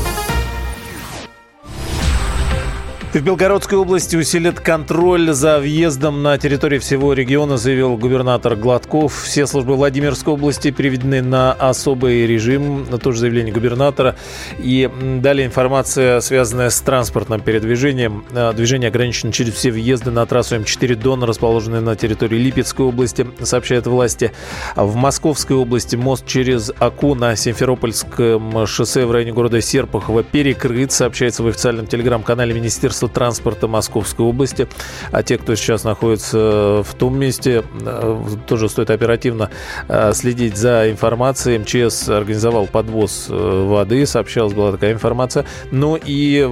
В 3.11 3.23
Белгородской 3.23 3.79
области 3.79 4.17
усилит 4.17 4.61
контроль 4.61 5.33
за 5.33 5.61
въездом 5.61 6.23
на 6.23 6.37
территории 6.37 6.79
всего 6.79 7.15
региона, 7.15 7.57
заявил 7.57 7.97
губернатор 7.97 8.55
Гладков. 8.55 9.23
Все 9.23 9.47
службы 9.47 9.77
Владимирской 9.77 10.35
области 10.35 10.71
переведены 10.71 11.23
на 11.23 11.55
особый 11.55 12.27
режим. 12.27 12.87
Тоже 13.03 13.21
заявление 13.21 13.55
губернатора. 13.55 14.15
И 14.59 14.91
далее 15.23 15.47
информация, 15.47 16.21
связанная 16.21 16.69
с 16.69 16.79
транспортным 16.83 17.41
передвижением. 17.41 18.27
Э, 18.31 18.53
движение 18.53 18.89
ограничено 18.89 19.33
через 19.33 19.55
все 19.55 19.71
въезды 19.71 20.11
на 20.11 20.27
трассу 20.27 20.57
М4 20.57 20.95
Дон, 20.97 21.25
расположенной 21.25 21.81
на 21.81 21.97
территории 21.97 22.37
Липецкой 22.37 22.85
области, 22.85 23.27
сообщают 23.41 23.87
власти. 23.87 24.33
В 24.77 24.97
Московской 24.97 25.57
области 25.57 25.97
мост 25.97 26.27
через 26.27 26.71
Аку 26.79 27.15
на 27.15 27.37
Симферопольском 27.37 28.67
шоссе 28.67 29.07
в 29.07 29.13
районе 29.13 29.33
города 29.33 29.63
Серпухово 29.63 30.25
перекрыт, 30.25 30.93
сообщается 30.93 31.43
в 31.43 31.47
официальном 31.47 31.87
телеграм-канале 31.87 32.53
Министерства 32.53 32.98
Министерства 32.99 33.09
транспорта 33.09 33.69
Московской 33.69 34.27
области. 34.27 34.67
А 35.13 35.23
те, 35.23 35.39
кто 35.39 35.55
сейчас 35.55 35.85
находится 35.85 36.83
в 36.85 36.95
том 36.95 37.19
месте, 37.19 37.63
э, 37.81 38.25
тоже 38.47 38.69
стоит 38.69 38.91
оперативно 38.91 39.51
э, 39.89 40.13
следить 40.15 40.57
за 40.57 40.91
информацией. 40.91 41.59
МЧС 41.59 42.09
организовал 42.09 42.67
подвоз 42.67 43.27
э, 43.29 43.67
воды, 43.69 44.05
сообщалась 44.07 44.53
была 44.53 44.73
такая 44.73 44.93
информация. 44.93 45.45
Но 45.71 45.97
и 45.97 46.51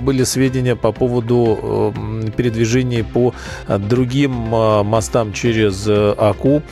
были 0.00 0.24
сведения 0.24 0.76
по 0.76 0.92
поводу 0.92 1.92
передвижений 2.36 3.04
по 3.04 3.34
другим 3.68 4.32
мостам 4.32 5.32
через 5.32 5.86
Аку. 5.88 6.62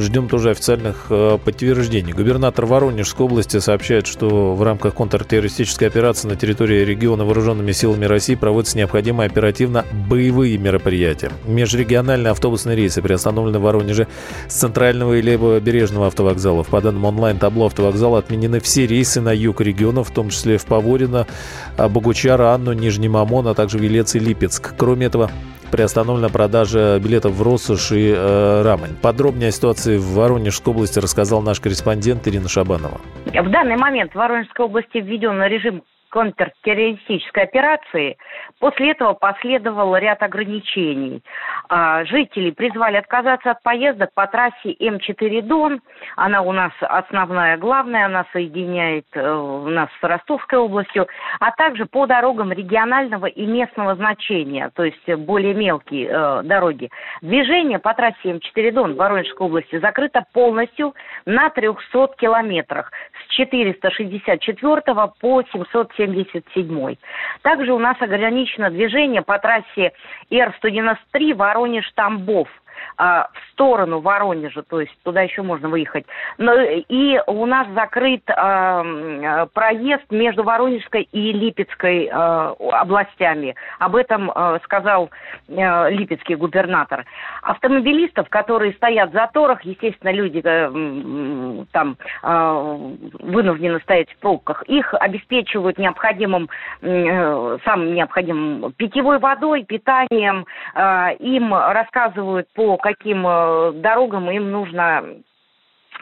Ждем 0.00 0.28
тоже 0.28 0.50
официальных 0.50 1.06
подтверждений. 1.44 2.12
Губернатор 2.12 2.66
Воронежской 2.66 3.26
области 3.26 3.58
сообщает, 3.60 4.06
что 4.06 4.54
в 4.54 4.62
рамках 4.62 4.94
контртеррористической 4.94 5.88
операции 5.88 6.28
на 6.28 6.36
территории 6.36 6.84
региона 6.84 7.24
вооруженными 7.24 7.72
силами 7.72 8.04
России 8.04 8.15
проводятся 8.36 8.78
необходимые 8.78 9.26
оперативно 9.26 9.84
боевые 10.08 10.58
мероприятия. 10.58 11.30
Межрегиональные 11.46 12.30
автобусные 12.30 12.76
рейсы 12.76 13.02
приостановлены 13.02 13.58
в 13.58 13.62
Воронеже 13.62 14.06
с 14.48 14.54
центрального 14.54 15.14
и 15.14 15.22
левобережного 15.22 16.08
автовокзалов. 16.08 16.68
По 16.68 16.80
данным 16.80 17.04
онлайн-табло 17.04 17.66
автовокзала 17.66 18.18
отменены 18.18 18.60
все 18.60 18.86
рейсы 18.86 19.20
на 19.20 19.34
юг 19.34 19.60
региона, 19.60 20.02
в 20.04 20.10
том 20.10 20.30
числе 20.30 20.58
в 20.58 20.66
Поворино, 20.66 21.26
Богучар, 21.76 22.40
Анну, 22.40 22.72
Нижний 22.72 23.08
Мамон, 23.08 23.48
а 23.48 23.54
также 23.54 23.78
Велец 23.78 24.14
и 24.14 24.18
Липецк. 24.18 24.74
Кроме 24.76 25.06
этого, 25.06 25.30
приостановлена 25.70 26.28
продажа 26.28 26.98
билетов 27.02 27.32
в 27.32 27.42
Россош 27.42 27.92
и 27.92 28.14
э, 28.16 28.62
Рамань. 28.62 28.96
Подробнее 29.02 29.48
о 29.48 29.52
ситуации 29.52 29.98
в 29.98 30.14
Воронежской 30.14 30.72
области 30.72 30.98
рассказал 30.98 31.42
наш 31.42 31.60
корреспондент 31.60 32.26
Ирина 32.28 32.48
Шабанова. 32.48 33.00
В 33.26 33.50
данный 33.50 33.76
момент 33.76 34.12
в 34.12 34.14
Воронежской 34.14 34.64
области 34.64 34.98
введен 34.98 35.42
режим 35.42 35.82
контртеррористической 36.16 37.42
операции, 37.42 38.16
после 38.58 38.92
этого 38.92 39.12
последовал 39.12 39.94
ряд 39.96 40.22
ограничений. 40.22 41.22
А, 41.68 42.06
жители 42.06 42.52
призвали 42.52 42.96
отказаться 42.96 43.50
от 43.50 43.62
поездок 43.62 44.08
по 44.14 44.26
трассе 44.26 44.72
М4 44.80 45.42
Дон. 45.42 45.82
Она 46.16 46.40
у 46.40 46.52
нас 46.52 46.72
основная, 46.80 47.58
главная, 47.58 48.06
она 48.06 48.24
соединяет 48.32 49.04
э, 49.12 49.20
нас 49.20 49.90
с 50.00 50.02
Ростовской 50.02 50.58
областью, 50.58 51.06
а 51.38 51.50
также 51.50 51.84
по 51.84 52.06
дорогам 52.06 52.50
регионального 52.50 53.26
и 53.26 53.44
местного 53.44 53.94
значения, 53.94 54.70
то 54.74 54.84
есть 54.84 55.06
более 55.18 55.52
мелкие 55.52 56.08
э, 56.08 56.42
дороги. 56.44 56.88
Движение 57.20 57.78
по 57.78 57.92
трассе 57.92 58.16
М4 58.24 58.72
Дон 58.72 58.94
в 58.94 58.96
Воронежской 58.96 59.46
области 59.46 59.78
закрыто 59.80 60.24
полностью 60.32 60.94
на 61.26 61.50
300 61.50 62.14
километрах 62.16 62.90
с 63.20 63.34
464 63.34 64.82
по 65.20 65.42
777. 66.06 66.96
Также 67.42 67.72
у 67.72 67.78
нас 67.78 67.96
ограничено 68.00 68.70
движение 68.70 69.22
по 69.22 69.38
трассе 69.38 69.92
Р-193 70.30 71.34
Воронеж-Тамбов– 71.34 72.48
а, 72.96 73.28
в 73.32 73.52
сторону 73.52 74.00
Воронежа, 74.00 74.62
то 74.62 74.80
есть 74.80 74.92
туда 75.02 75.22
еще 75.22 75.42
можно 75.42 75.68
выехать. 75.68 76.06
Но, 76.38 76.52
и 76.54 77.20
у 77.26 77.46
нас 77.46 77.66
закрыт 77.74 78.22
а, 78.28 79.46
проезд 79.52 80.04
между 80.10 80.42
Воронежской 80.42 81.08
и 81.12 81.32
Липецкой 81.32 82.08
а, 82.12 82.54
областями. 82.72 83.54
Об 83.78 83.96
этом 83.96 84.30
а, 84.34 84.58
сказал 84.64 85.10
а, 85.48 85.88
липецкий 85.88 86.34
губернатор. 86.34 87.04
Автомобилистов, 87.42 88.28
которые 88.28 88.72
стоят 88.74 89.10
в 89.10 89.12
заторах, 89.12 89.62
естественно, 89.62 90.10
люди 90.10 90.42
а, 90.44 91.64
там 91.72 91.96
а, 92.22 92.76
вынуждены 93.20 93.80
стоять 93.80 94.10
в 94.12 94.18
пробках, 94.18 94.62
их 94.64 94.94
обеспечивают 94.94 95.78
необходимым, 95.78 96.48
а, 96.82 97.58
самым 97.64 97.94
необходимым 97.94 98.72
питьевой 98.72 99.18
водой, 99.18 99.64
питанием, 99.64 100.46
а, 100.74 101.10
им 101.18 101.54
рассказывают 101.54 102.48
по 102.54 102.65
каким 102.76 103.26
э, 103.26 103.72
дорогам 103.74 104.30
им 104.30 104.50
нужно 104.50 105.04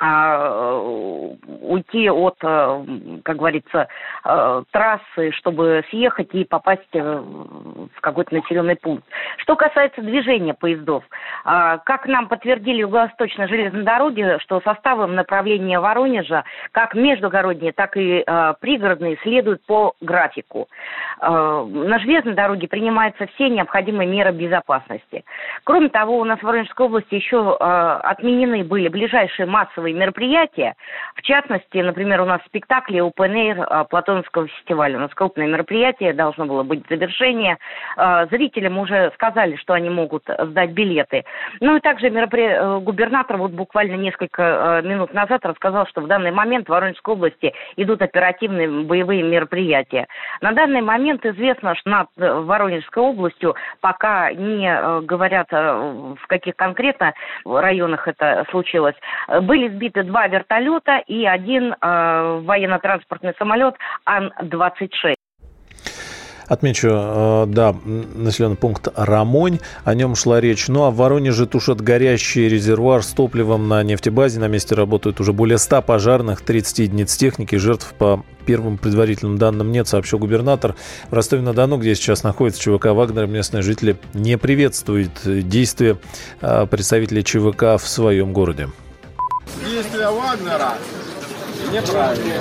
уйти 0.00 2.10
от, 2.10 2.36
э, 2.42 2.84
как 3.22 3.36
говорится, 3.36 3.88
э, 4.24 4.62
трассы, 4.70 5.30
чтобы 5.32 5.84
съехать 5.90 6.34
и 6.34 6.44
попасть 6.44 6.82
э, 6.92 7.00
в 7.00 8.00
какой-то 8.00 8.34
населенный 8.34 8.76
пункт. 8.76 9.04
Что 9.38 9.56
касается 9.56 10.02
движения 10.02 10.54
поездов, 10.54 11.04
а, 11.44 11.78
как 11.78 12.06
нам 12.06 12.28
подтвердили 12.28 12.78
Юго-Восточной 12.78 13.48
железной 13.48 13.82
дороги, 13.82 14.38
что 14.40 14.60
составом 14.60 15.14
направления 15.14 15.78
Воронежа, 15.78 16.44
как 16.72 16.94
междугородние, 16.94 17.72
так 17.72 17.96
и 17.96 18.24
пригородные, 18.60 19.18
следуют 19.22 19.64
по 19.66 19.94
графику. 20.00 20.68
На 21.20 21.98
железной 21.98 22.34
дороге 22.34 22.68
принимаются 22.68 23.26
все 23.34 23.48
необходимые 23.48 24.08
меры 24.08 24.32
безопасности. 24.32 25.24
Кроме 25.64 25.88
того, 25.88 26.18
у 26.18 26.24
нас 26.24 26.38
в 26.38 26.42
Воронежской 26.42 26.86
области 26.86 27.14
еще 27.14 27.56
отменены 27.56 28.64
были 28.64 28.88
ближайшие 28.88 29.46
массовые 29.46 29.83
массовые 29.84 29.94
мероприятия. 29.94 30.74
В 31.16 31.22
частности, 31.22 31.78
например, 31.78 32.20
у 32.22 32.24
нас 32.24 32.40
спектакли 32.46 33.00
Open 33.00 33.34
Air 33.34 33.62
а, 33.62 33.84
Платоновского 33.84 34.48
фестиваля. 34.48 34.96
У 34.96 35.00
нас 35.00 35.10
крупное 35.14 35.46
мероприятие, 35.46 36.14
должно 36.14 36.46
было 36.46 36.62
быть 36.62 36.84
завершение. 36.88 37.58
А, 37.96 38.26
зрителям 38.26 38.78
уже 38.78 39.12
сказали, 39.14 39.56
что 39.56 39.74
они 39.74 39.90
могут 39.90 40.24
сдать 40.26 40.70
билеты. 40.70 41.24
Ну 41.60 41.76
и 41.76 41.80
также 41.80 42.10
меропри... 42.10 42.44
Э, 42.44 42.80
губернатор 42.80 43.36
вот 43.36 43.52
буквально 43.52 43.96
несколько 43.96 44.42
э, 44.82 44.86
минут 44.86 45.12
назад 45.14 45.44
рассказал, 45.44 45.86
что 45.86 46.00
в 46.00 46.06
данный 46.06 46.30
момент 46.30 46.66
в 46.66 46.70
Воронежской 46.70 47.14
области 47.14 47.52
идут 47.76 48.02
оперативные 48.02 48.68
боевые 48.68 49.22
мероприятия. 49.22 50.06
На 50.40 50.52
данный 50.52 50.80
момент 50.80 51.24
известно, 51.26 51.74
что 51.74 51.90
над 51.90 52.08
Воронежской 52.16 53.02
областью 53.02 53.54
пока 53.80 54.32
не 54.32 55.00
говорят, 55.02 55.50
в 55.50 56.26
каких 56.26 56.56
конкретно 56.56 57.12
районах 57.44 58.08
это 58.08 58.44
случилось. 58.50 58.94
Были 59.42 59.68
сбиты 59.74 60.02
два 60.04 60.26
вертолета 60.28 60.98
и 61.06 61.24
один 61.24 61.72
э, 61.72 62.40
военно-транспортный 62.44 63.34
самолет 63.38 63.74
Ан-26. 64.04 65.14
Отмечу, 66.46 66.88
э, 66.90 67.44
да, 67.48 67.74
населенный 67.84 68.56
пункт 68.56 68.88
Рамонь, 68.94 69.60
о 69.84 69.94
нем 69.94 70.14
шла 70.14 70.40
речь. 70.40 70.68
Ну 70.68 70.84
а 70.84 70.90
в 70.90 70.96
Воронеже 70.96 71.46
тушат 71.46 71.80
горящий 71.80 72.48
резервуар 72.48 73.02
с 73.02 73.08
топливом 73.08 73.68
на 73.68 73.82
нефтебазе. 73.82 74.40
На 74.40 74.48
месте 74.48 74.74
работают 74.74 75.20
уже 75.20 75.32
более 75.32 75.58
100 75.58 75.82
пожарных, 75.82 76.42
30 76.42 76.80
единиц 76.80 77.16
техники. 77.16 77.56
Жертв 77.56 77.94
по 77.94 78.24
первым 78.44 78.76
предварительным 78.76 79.38
данным 79.38 79.72
нет, 79.72 79.88
сообщил 79.88 80.18
губернатор. 80.18 80.74
В 81.08 81.14
Ростове-на-Дону, 81.14 81.78
где 81.78 81.94
сейчас 81.94 82.24
находится 82.24 82.60
ЧВК 82.60 82.86
«Вагнер», 82.86 83.26
местные 83.26 83.62
жители 83.62 83.96
не 84.12 84.36
приветствуют 84.36 85.22
действия 85.24 85.96
э, 86.42 86.66
представителей 86.66 87.24
ЧВК 87.24 87.82
в 87.82 87.88
своем 87.88 88.34
городе 88.34 88.68
действия 89.64 90.10
Вагнера 90.10 90.74
неправильные. 91.72 92.40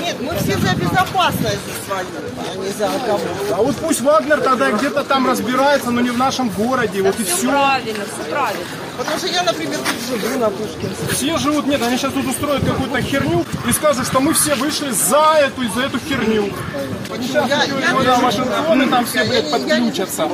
Нет, 0.00 0.16
мы 0.20 0.34
все 0.36 0.56
за 0.58 0.74
безопасность 0.74 1.60
свою, 1.86 2.06
а 2.52 2.56
не 2.56 2.70
за 2.70 2.88
кого. 3.06 3.20
А 3.54 3.62
вот 3.62 3.76
пусть 3.76 4.00
Вагнер 4.00 4.40
тогда 4.40 4.70
где-то 4.72 5.04
там 5.04 5.26
разбирается, 5.26 5.90
но 5.90 6.00
не 6.00 6.10
в 6.10 6.18
нашем 6.18 6.48
городе, 6.50 7.02
да 7.02 7.10
вот 7.10 7.20
и 7.20 7.24
все. 7.24 7.48
правильно, 7.48 8.04
все 8.04 8.30
правильно. 8.30 8.64
Потому 9.00 9.16
что 9.16 9.28
я, 9.28 9.42
например, 9.42 9.78
тут 9.78 10.20
живу 10.20 10.38
на 10.38 10.50
Пушкинской. 10.50 11.08
Все 11.14 11.38
живут, 11.38 11.66
нет, 11.66 11.82
они 11.82 11.96
сейчас 11.96 12.12
тут 12.12 12.26
устроят 12.26 12.62
какую-то 12.62 13.00
херню 13.00 13.46
и 13.66 13.72
скажут, 13.72 14.06
что 14.06 14.20
мы 14.20 14.34
все 14.34 14.54
вышли 14.56 14.90
за 14.90 15.38
эту 15.40 15.62
и 15.62 15.68
за 15.68 15.84
эту 15.84 15.98
херню. 15.98 16.52
Сейчас 17.22 17.48
я, 17.48 17.64
я, 17.64 18.74
я, 18.74 18.86
там 18.88 19.06
все, 19.06 19.24
блядь, 19.24 19.50
подключатся. 19.50 20.28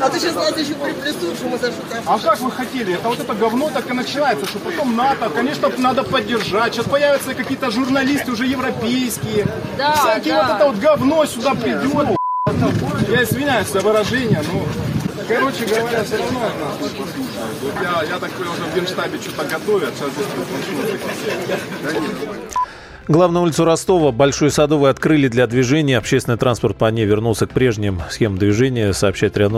А 0.00 0.08
ты 0.08 0.20
сейчас 0.20 0.34
нас 0.36 0.56
еще 0.56 0.72
приплюсуешь, 0.72 1.36
что 1.36 1.48
мы 1.48 1.58
за 1.58 1.70
что-то... 1.70 2.02
А 2.06 2.18
как 2.18 2.40
вы 2.40 2.50
хотели? 2.50 2.94
Это 2.94 3.08
вот 3.08 3.20
это 3.20 3.34
говно 3.34 3.68
так 3.68 3.90
и 3.90 3.92
начинается, 3.92 4.46
что 4.46 4.58
потом 4.60 4.96
НАТО, 4.96 5.28
конечно, 5.28 5.70
надо 5.76 6.04
поддержать. 6.04 6.72
Сейчас 6.72 6.86
появятся 6.86 7.34
какие-то 7.34 7.70
журналисты 7.70 8.32
уже 8.32 8.46
европейские. 8.46 9.46
Да, 9.76 9.92
Всякие 9.92 10.32
да. 10.32 10.46
вот 10.46 10.56
это 10.56 10.66
вот 10.66 10.76
говно 10.76 11.26
сюда 11.26 11.54
придет. 11.54 12.16
Я 13.10 13.22
извиняюсь 13.22 13.68
за 13.68 13.80
выражение, 13.80 14.42
но... 14.50 14.91
Короче 15.32 15.64
говоря, 15.64 16.04
все 16.04 16.18
равно 16.18 16.40
от 16.44 16.60
нас. 16.60 16.90
Я, 17.80 18.02
я 18.06 18.18
так 18.18 18.30
понял, 18.32 18.52
что 18.52 18.64
в 18.64 18.74
Генштабе 18.74 19.18
что-то 19.18 19.44
готовят. 19.44 19.94
Сейчас 19.96 20.10
здесь 20.12 20.26
Главную 23.08 23.42
улицу 23.42 23.64
Ростова, 23.64 24.12
Большой 24.12 24.50
Садовый, 24.50 24.90
открыли 24.90 25.26
для 25.28 25.46
движения. 25.46 25.98
Общественный 25.98 26.38
транспорт 26.38 26.76
по 26.76 26.88
ней 26.90 27.04
вернулся 27.04 27.46
к 27.46 27.50
прежним 27.50 28.00
схемам 28.10 28.38
движения, 28.38 28.92
сообщает 28.92 29.36
РИА 29.36 29.48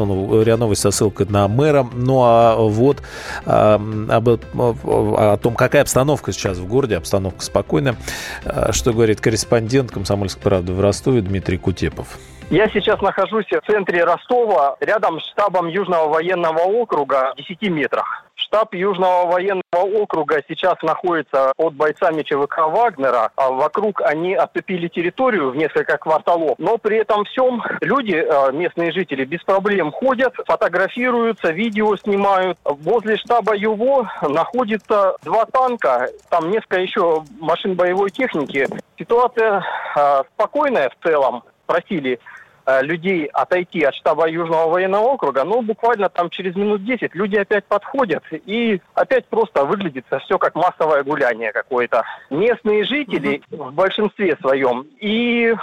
Новость 0.57 0.81
со 0.81 0.90
ссылкой 0.90 1.26
на 1.28 1.47
мэра. 1.49 1.87
Ну 1.93 2.23
а 2.23 2.57
вот 2.57 3.02
а, 3.45 3.75
об, 4.09 4.28
о 4.28 5.37
том, 5.37 5.54
какая 5.57 5.83
обстановка 5.83 6.33
сейчас 6.33 6.57
в 6.57 6.66
городе, 6.66 6.97
обстановка 6.97 7.45
спокойная, 7.45 7.97
а, 8.45 8.73
что 8.73 8.93
говорит 8.93 9.21
корреспондент 9.21 9.90
«Комсомольской 9.90 10.43
правды» 10.43 10.73
в 10.73 10.81
Ростове 10.81 11.21
Дмитрий 11.21 11.59
Кутепов. 11.59 12.19
Я 12.51 12.69
сейчас 12.69 13.01
нахожусь 13.01 13.47
в 13.47 13.61
центре 13.67 14.05
Ростова, 14.05 14.77
рядом 14.81 15.19
с 15.19 15.27
штабом 15.31 15.67
Южного 15.67 16.09
военного 16.09 16.61
округа 16.61 17.33
в 17.35 17.39
10 17.39 17.63
метрах. 17.71 18.25
Штаб 18.35 18.75
Южного 18.75 19.27
военного 19.27 19.63
округа 20.03 20.43
сейчас 20.47 20.75
находится 20.83 21.53
под 21.57 21.75
бойцами 21.75 22.23
ЧВК 22.23 22.68
Вагнера. 22.68 23.31
А 23.37 23.51
вокруг 23.51 24.03
они 24.03 24.35
оцепили 24.35 24.88
территорию 24.88 25.51
в 25.51 25.57
несколько 25.57 25.97
кварталов. 25.97 26.57
Но 26.59 26.77
при 26.77 26.99
этом 26.99 27.25
всем 27.25 27.62
люди, 27.81 28.14
э, 28.14 28.53
местные 28.53 28.92
жители, 28.92 29.25
без 29.25 29.42
проблем 29.42 29.90
ходят, 29.90 30.35
фотографируются, 30.47 31.51
видео 31.51 31.97
снимают. 31.97 32.59
Возле 32.64 33.16
штаба 33.16 33.57
ЮВО 33.57 34.09
находится 34.23 35.16
два 35.23 35.47
танка, 35.47 36.09
там 36.29 36.51
несколько 36.51 36.79
еще 36.79 37.25
машин 37.40 37.75
боевой 37.75 38.11
техники. 38.11 38.68
Ситуация 38.99 39.64
э, 39.97 40.23
спокойная 40.35 40.90
в 40.90 41.05
целом. 41.05 41.42
Просили 41.66 42.21
людей 42.66 43.27
отойти 43.27 43.83
от 43.83 43.94
штаба 43.94 44.29
Южного 44.29 44.70
военного 44.70 45.05
округа, 45.05 45.44
ну, 45.44 45.62
буквально 45.62 46.09
там 46.09 46.31
через 46.31 46.57
минут 46.57 46.85
10 46.85 47.14
люди 47.14 47.37
опять 47.37 47.64
подходят, 47.64 48.24
и 48.31 48.81
опять 48.94 49.27
просто 49.27 49.64
выглядит 49.64 50.07
все 50.24 50.38
как 50.38 50.55
массовое 50.55 51.03
гуляние 51.03 51.53
какое-то. 51.53 52.05
Местные 52.31 52.85
жители 52.85 53.42
в 53.50 53.72
большинстве 53.72 54.37
своем 54.40 54.87
и 55.00 55.55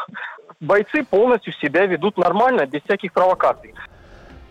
бойцы 0.60 1.04
полностью 1.04 1.54
себя 1.54 1.86
ведут 1.86 2.18
нормально, 2.18 2.66
без 2.66 2.82
всяких 2.84 3.14
провокаций. 3.14 3.74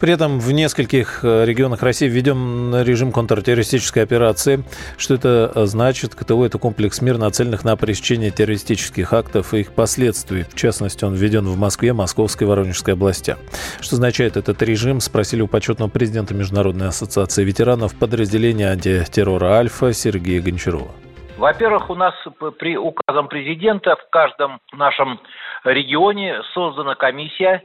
При 0.01 0.15
этом 0.15 0.41
в 0.41 0.51
нескольких 0.51 1.23
э, 1.23 1.45
регионах 1.45 1.83
России 1.83 2.09
введен 2.09 2.75
режим 2.83 3.13
контртеррористической 3.13 4.03
операции. 4.03 4.65
Что 4.97 5.15
это 5.15 5.53
э, 5.55 5.67
значит? 5.67 6.15
КТО– 6.15 6.43
это 6.47 6.59
комплекс 6.59 7.03
мер, 7.03 7.19
нацеленных 7.19 7.65
на 7.65 7.77
пресечение 7.77 8.31
террористических 8.31 9.13
актов 9.13 9.53
и 9.53 9.61
их 9.61 9.75
последствий. 9.75 10.45
В 10.45 10.57
частности, 10.57 11.05
он 11.05 11.15
введен 11.15 11.45
в 11.45 11.59
Москве, 11.59 11.93
Московской 11.93 12.47
и 12.47 12.49
Воронежской 12.49 12.95
областях. 12.95 13.37
Что 13.83 13.97
означает 13.97 14.39
этот 14.39 14.63
режим, 14.63 15.01
спросили 15.01 15.43
у 15.43 15.47
почетного 15.47 15.91
президента 15.91 16.33
Международной 16.33 16.89
ассоциации 16.89 17.45
ветеранов 17.45 17.95
подразделения 17.95 18.71
антитеррора 18.71 19.59
«Альфа» 19.59 19.93
Сергея 19.93 20.41
Гончарова. 20.41 20.93
Во-первых, 21.37 21.91
у 21.91 21.95
нас 21.95 22.15
при 22.59 22.79
указом 22.79 23.29
президента 23.29 23.97
в 23.97 24.11
каждом 24.11 24.61
нашем 24.73 25.21
регионе 25.65 26.41
создана 26.55 26.95
комиссия 26.95 27.63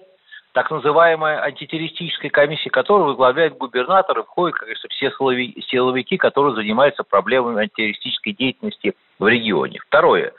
так 0.55 0.71
называемая 0.71 1.43
антитеррористическая 1.43 2.31
комиссия, 2.31 2.69
которую 2.69 3.07
возглавляет 3.09 3.57
губернатор 3.57 4.19
и 4.19 4.23
как 4.23 4.61
говорится, 4.61 4.87
все 4.87 5.11
силовики, 5.11 6.15
которые 6.15 6.55
занимаются 6.55 7.03
проблемами 7.03 7.63
антитеррористической 7.63 8.31
деятельности 8.31 8.93
в 9.19 9.27
регионе. 9.27 9.81
Второе. 9.85 10.31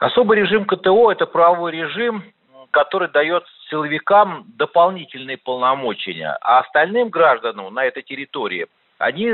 Особый 0.00 0.40
режим 0.40 0.64
КТО– 0.64 1.12
это 1.12 1.26
правовой 1.26 1.70
режим, 1.70 2.24
который 2.72 3.08
дает 3.10 3.44
силовикам 3.70 4.44
дополнительные 4.56 5.38
полномочия, 5.38 6.36
а 6.40 6.58
остальным 6.58 7.08
гражданам 7.08 7.72
на 7.72 7.84
этой 7.84 8.02
территории 8.02 8.66
они, 8.98 9.32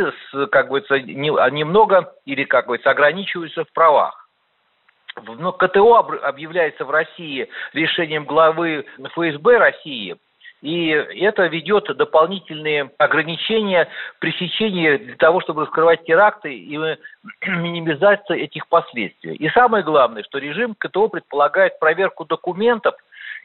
как 0.52 0.68
говорится, 0.68 1.00
немного 1.00 2.12
или, 2.26 2.44
как 2.44 2.66
говорится, 2.66 2.90
ограничиваются 2.90 3.64
в 3.64 3.72
правах. 3.72 4.23
Но 5.22 5.52
КТО 5.52 5.96
объявляется 6.22 6.84
в 6.84 6.90
России 6.90 7.48
решением 7.72 8.24
главы 8.24 8.84
ФСБ 8.98 9.58
России, 9.58 10.16
и 10.64 10.88
это 10.88 11.46
ведет 11.46 11.94
дополнительные 11.96 12.90
ограничения, 12.98 13.86
пресечения 14.18 14.96
для 14.96 15.16
того, 15.16 15.42
чтобы 15.42 15.62
раскрывать 15.62 16.04
теракты 16.04 16.54
и 16.54 16.76
минимизация 17.46 18.38
этих 18.38 18.66
последствий. 18.68 19.34
И 19.34 19.48
самое 19.50 19.84
главное, 19.84 20.22
что 20.22 20.38
режим 20.38 20.74
КТО 20.74 21.08
предполагает 21.08 21.78
проверку 21.78 22.24
документов 22.24 22.94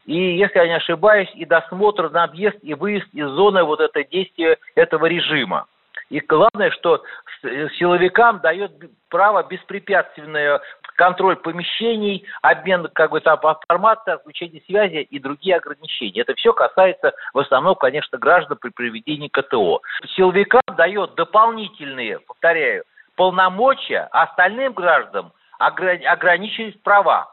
и, 0.06 0.38
если 0.38 0.60
я 0.60 0.68
не 0.68 0.78
ошибаюсь, 0.78 1.30
и 1.36 1.46
досмотр 1.46 2.10
на 2.10 2.24
объезд 2.24 2.58
и 2.62 2.74
выезд 2.74 3.08
из 3.14 3.28
зоны 3.28 3.64
вот 3.64 3.82
это 3.82 4.04
действия 4.06 4.58
этого 4.76 5.06
режима. 5.06 5.68
И 6.10 6.20
главное, 6.22 6.72
что 6.72 7.04
силовикам 7.42 8.40
дает 8.40 8.72
право 9.10 9.44
беспрепятственное 9.44 10.60
контроль 10.96 11.38
помещений, 11.38 12.26
обмен 12.42 12.90
как 12.94 13.12
бы 13.12 13.22
там 13.22 13.40
информацией, 13.40 14.16
отключение 14.16 14.62
связи 14.66 14.98
и 14.98 15.20
другие 15.20 15.56
ограничения. 15.56 16.22
Это 16.22 16.36
все 16.36 16.52
касается 16.52 17.14
в 17.34 17.40
основном, 17.40 17.76
конечно, 17.76 18.18
граждан 18.18 18.58
при 18.58 18.70
проведении 18.70 19.30
КТО. 19.30 19.82
Силовикам 20.16 20.62
дает 20.76 21.16
дополнительные, 21.16 22.20
повторяю, 22.20 22.84
полномочия, 23.16 24.10
а 24.12 24.24
остальным 24.24 24.74
гражданам 24.74 25.32
ограничились 25.60 26.76
права. 26.84 27.30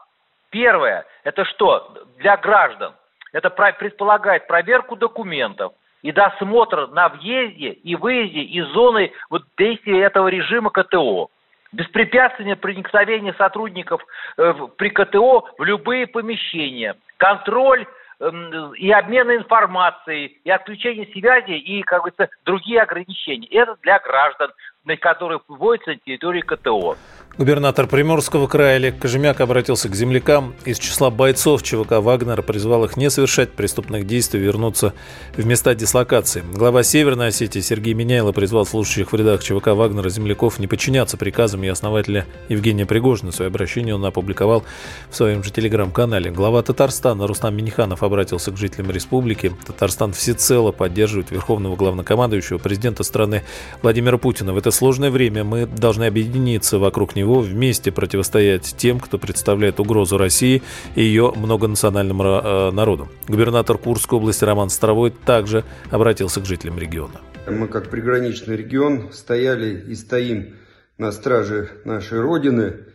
Первое, 0.49 1.05
это 1.23 1.43
что? 1.45 1.93
Для 2.17 2.37
граждан. 2.37 2.93
Это 3.33 3.49
предполагает 3.49 4.47
проверку 4.47 4.95
документов 4.95 5.73
и 6.07 6.11
досмотр 6.13 6.87
на 6.87 7.09
въезде 7.09 7.71
и 7.71 7.95
выезде 7.97 8.39
из 8.39 8.65
зоны 8.67 9.11
вот, 9.29 9.43
действия 9.57 10.03
этого 10.03 10.29
режима 10.29 10.69
КТО. 10.69 11.29
Беспрепятственное 11.73 12.55
проникновение 12.55 13.33
сотрудников 13.33 14.01
э, 14.37 14.53
при 14.77 14.89
КТО 14.89 15.49
в 15.57 15.63
любые 15.65 16.07
помещения. 16.07 16.95
Контроль 17.17 17.85
Эм, 18.19 18.73
и 18.73 18.89
обмена 18.89 19.35
информацией, 19.35 20.39
и 20.43 20.49
отключение 20.49 21.05
связи, 21.07 21.51
и, 21.51 21.83
как 21.83 21.99
говорится, 21.99 22.29
другие 22.45 22.81
ограничения. 22.81 23.47
Это 23.49 23.75
для 23.83 23.99
граждан, 23.99 24.51
которые 24.95 25.39
вводятся 25.47 25.91
на 25.91 25.97
территории 25.97 26.41
КТО. 26.41 26.95
Губернатор 27.37 27.85
Приморского 27.85 28.47
края 28.47 28.77
Олег 28.77 28.97
Кожемяк 28.97 29.41
обратился 29.41 29.89
к 29.89 29.95
землякам. 29.95 30.55
Из 30.65 30.79
числа 30.79 31.11
бойцов 31.11 31.61
ЧВК 31.61 31.99
«Вагнера» 31.99 32.41
призвал 32.41 32.85
их 32.85 32.97
не 32.97 33.11
совершать 33.11 33.51
преступных 33.51 34.07
действий, 34.07 34.39
вернуться 34.39 34.95
в 35.35 35.45
места 35.45 35.75
дислокации. 35.75 36.43
Глава 36.51 36.81
Северной 36.81 37.27
Осетии 37.27 37.59
Сергей 37.59 37.93
Меняйло 37.93 38.31
призвал 38.31 38.65
служащих 38.65 39.11
в 39.11 39.15
рядах 39.15 39.43
ЧВК 39.43 39.67
«Вагнера» 39.67 40.09
земляков 40.09 40.57
не 40.57 40.65
подчиняться 40.65 41.15
приказам 41.15 41.63
и 41.63 41.67
основателя 41.67 42.25
Евгения 42.49 42.87
Пригожина. 42.87 43.31
Свое 43.31 43.49
обращение 43.49 43.93
он 43.93 44.03
опубликовал 44.03 44.63
в 45.11 45.15
своем 45.15 45.43
же 45.43 45.51
телеграм-канале. 45.51 46.31
Глава 46.31 46.63
Татарстана 46.63 47.27
Рустам 47.27 47.55
Миниханов 47.55 48.01
обратился 48.01 48.51
к 48.51 48.57
жителям 48.57 48.89
республики. 48.89 49.53
Татарстан 49.67 50.11
всецело 50.11 50.71
поддерживает 50.71 51.29
верховного 51.29 51.75
главнокомандующего 51.75 52.57
президента 52.57 53.03
страны 53.03 53.43
Владимира 53.83 54.17
Путина. 54.17 54.53
В 54.53 54.57
это 54.57 54.71
сложное 54.77 55.09
время 55.09 55.43
мы 55.43 55.65
должны 55.65 56.05
объединиться 56.05 56.77
вокруг 56.77 57.15
него 57.15 57.41
вместе 57.41 57.91
противостоять 57.91 58.75
тем, 58.77 58.99
кто 58.99 59.17
представляет 59.17 59.79
угрозу 59.79 60.17
России 60.17 60.61
и 60.95 61.01
ее 61.01 61.33
многонациональному 61.35 62.23
э, 62.23 62.71
народу. 62.71 63.09
Губернатор 63.27 63.77
Курской 63.77 64.19
области 64.19 64.45
Роман 64.45 64.69
Старовой 64.69 65.11
также 65.11 65.65
обратился 65.89 66.41
к 66.41 66.45
жителям 66.45 66.77
региона. 66.77 67.19
Мы, 67.47 67.67
как 67.67 67.89
приграничный 67.89 68.55
регион, 68.55 69.11
стояли 69.11 69.83
и 69.87 69.95
стоим 69.95 70.55
на 70.97 71.11
страже 71.11 71.69
нашей 71.83 72.19
Родины, 72.19 72.85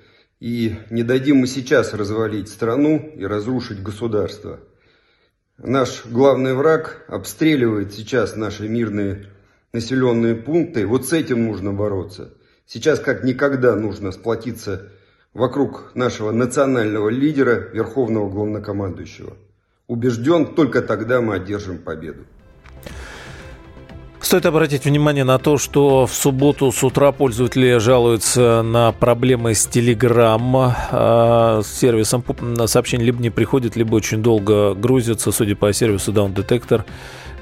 и 0.40 0.76
не 0.90 1.02
дадим 1.02 1.38
мы 1.38 1.46
сейчас 1.46 1.94
развалить 1.94 2.48
страну 2.48 3.12
и 3.16 3.24
разрушить 3.24 3.82
государство. 3.82 4.60
Наш 5.58 6.06
главный 6.06 6.54
враг 6.54 7.04
обстреливает 7.08 7.92
сейчас 7.92 8.36
наши 8.36 8.68
мирные 8.68 9.26
населенные 9.72 10.34
пункты. 10.34 10.86
Вот 10.86 11.06
с 11.06 11.12
этим 11.12 11.46
нужно 11.46 11.72
бороться. 11.72 12.34
Сейчас 12.66 13.00
как 13.00 13.24
никогда 13.24 13.74
нужно 13.74 14.12
сплотиться 14.12 14.90
вокруг 15.34 15.92
нашего 15.94 16.30
национального 16.30 17.08
лидера, 17.08 17.68
верховного 17.72 18.30
главнокомандующего. 18.30 19.34
Убежден, 19.86 20.54
только 20.54 20.82
тогда 20.82 21.20
мы 21.20 21.34
одержим 21.34 21.78
победу. 21.78 22.24
Стоит 24.20 24.46
обратить 24.46 24.84
внимание 24.84 25.24
на 25.24 25.38
то, 25.38 25.58
что 25.58 26.06
в 26.06 26.14
субботу 26.14 26.70
с 26.70 26.84
утра 26.84 27.10
пользователи 27.10 27.78
жалуются 27.78 28.62
на 28.62 28.92
проблемы 28.92 29.52
с 29.52 29.66
Telegram. 29.66 30.72
А, 30.90 31.60
с 31.62 31.66
сервисом 31.66 32.24
сообщение 32.66 33.04
либо 33.04 33.20
не 33.20 33.30
приходит, 33.30 33.74
либо 33.74 33.96
очень 33.96 34.22
долго 34.22 34.74
грузится, 34.74 35.32
судя 35.32 35.56
по 35.56 35.72
сервису 35.72 36.12
Down 36.12 36.34
Detector 36.34 36.84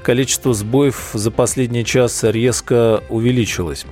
количество 0.01 0.53
сбоев 0.53 1.11
за 1.13 1.31
последний 1.31 1.85
час 1.85 2.23
резко 2.23 3.03
увеличилось. 3.09 3.85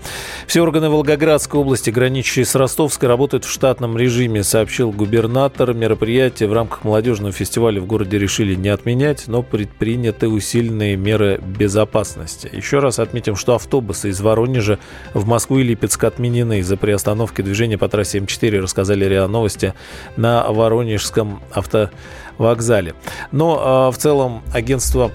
Все 0.48 0.62
органы 0.62 0.90
Волгоградской 0.90 1.60
области, 1.60 1.90
граничащие 1.90 2.46
с 2.46 2.56
Ростовской, 2.56 3.08
работают 3.08 3.46
в 3.46 3.52
штатном 3.52 3.98
режиме, 3.98 4.44
сообщил 4.44 4.92
губернатор. 4.92 5.74
Мероприятие 5.74 6.50
в 6.50 6.54
рамках 6.54 6.84
молодежного 6.84 7.32
фестиваля 7.32 7.82
в 7.82 7.86
городе 7.86 8.18
решили 8.18 8.56
не 8.56 8.70
отменять, 8.70 9.28
но 9.28 9.44
предприняты 9.44 10.28
усиленные 10.28 10.96
меры 10.96 11.40
безопасности. 11.42 12.50
Еще 12.52 12.80
раз 12.80 13.00
отметим, 13.00 13.36
что 13.36 13.56
автобусы 13.56 14.10
из 14.10 14.20
Воронежа 14.22 14.80
в 15.14 15.28
Москву 15.28 15.60
и 15.60 15.64
Липецк 15.64 16.04
отменены 16.04 16.60
из-за 16.60 16.78
приостановки 16.78 17.42
движения 17.42 17.78
по 17.78 17.88
трассе 17.88 18.20
М4, 18.20 18.60
рассказали 18.60 19.06
РИА 19.06 19.28
Новости 19.28 19.74
на 20.18 20.52
Воронежском 20.52 21.42
автовокзале. 21.52 22.96
Но 23.32 23.90
э, 23.90 23.96
в 23.96 23.98
целом 23.98 24.44
агентство 24.54 25.12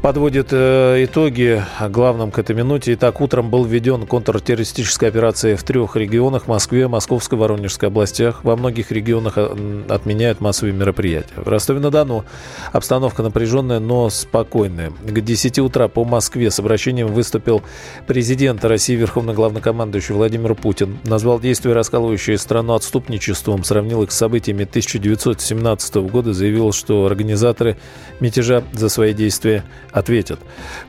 подводит 0.00 0.48
э, 0.52 1.04
итоги 1.04 1.62
главным 1.88 2.30
к 2.30 2.38
этой 2.38 2.56
минуте. 2.56 2.94
Итак, 2.94 3.20
утром 3.20 3.50
был 3.50 3.64
введен 3.64 4.06
контртеррористическая 4.06 5.10
операция 5.10 5.56
в 5.56 5.62
трех 5.62 5.96
регионах– 5.96 6.46
Москве, 6.46 6.88
Московской, 6.88 7.38
Воронежской 7.38 7.88
областях. 7.88 8.44
Во 8.44 8.56
многих 8.56 8.90
регионах 8.90 9.34
э, 9.36 9.82
отменяют 9.88 10.40
массовые 10.40 10.72
мероприятия. 10.72 11.34
В 11.36 11.48
Ростове-на-Дону 11.48 12.24
обстановка 12.72 13.22
напряженная, 13.22 13.80
но 13.80 14.08
спокойная. 14.10 14.90
К 14.90 15.20
10 15.20 15.58
утра 15.58 15.88
по 15.88 16.04
Москве 16.04 16.50
с 16.50 16.58
обращением 16.58 17.08
выступил 17.08 17.62
президент 18.06 18.64
России, 18.64 18.94
верховный 18.94 19.34
главнокомандующий 19.34 20.14
Владимир 20.14 20.54
Путин. 20.54 20.98
Назвал 21.04 21.40
действия, 21.40 21.72
раскалывающие 21.72 22.38
страну 22.38 22.74
отступничеством, 22.74 23.64
сравнил 23.64 24.02
их 24.02 24.12
с 24.12 24.16
событиями 24.16 24.64
1917 24.64 25.96
года, 25.96 26.32
заявил, 26.32 26.72
что 26.72 27.04
организаторы 27.06 27.76
мятежа 28.20 28.62
за 28.72 28.88
свои 28.88 29.12
действия 29.12 29.64
ответят. 29.92 30.40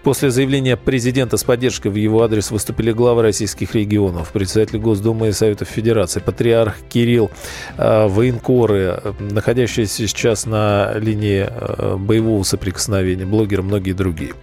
После 0.02 0.32
заявления 0.32 0.78
президента 0.78 1.38
с 1.38 1.44
поддержкой 1.44 1.90
в 1.90 1.96
его 1.96 2.24
адрес 2.24 2.52
выступили 2.52 2.92
главы 2.92 3.22
российских 3.22 3.76
регионов, 3.76 4.32
председатель 4.32 4.80
Госдумы 4.80 5.30
и 5.30 5.32
Советов 5.32 5.68
Федерации, 5.68 6.20
патриарх 6.20 6.78
Кирилл, 6.90 7.30
э, 7.78 8.08
военкоры, 8.08 9.02
находящиеся 9.20 10.08
сейчас 10.08 10.46
на 10.46 10.94
линии 10.96 11.48
э, 11.50 11.98
боевого 11.98 12.44
соприкосновения, 12.44 13.26
блогеры, 13.26 13.62
многие 13.62 13.92
другие. 13.92 14.34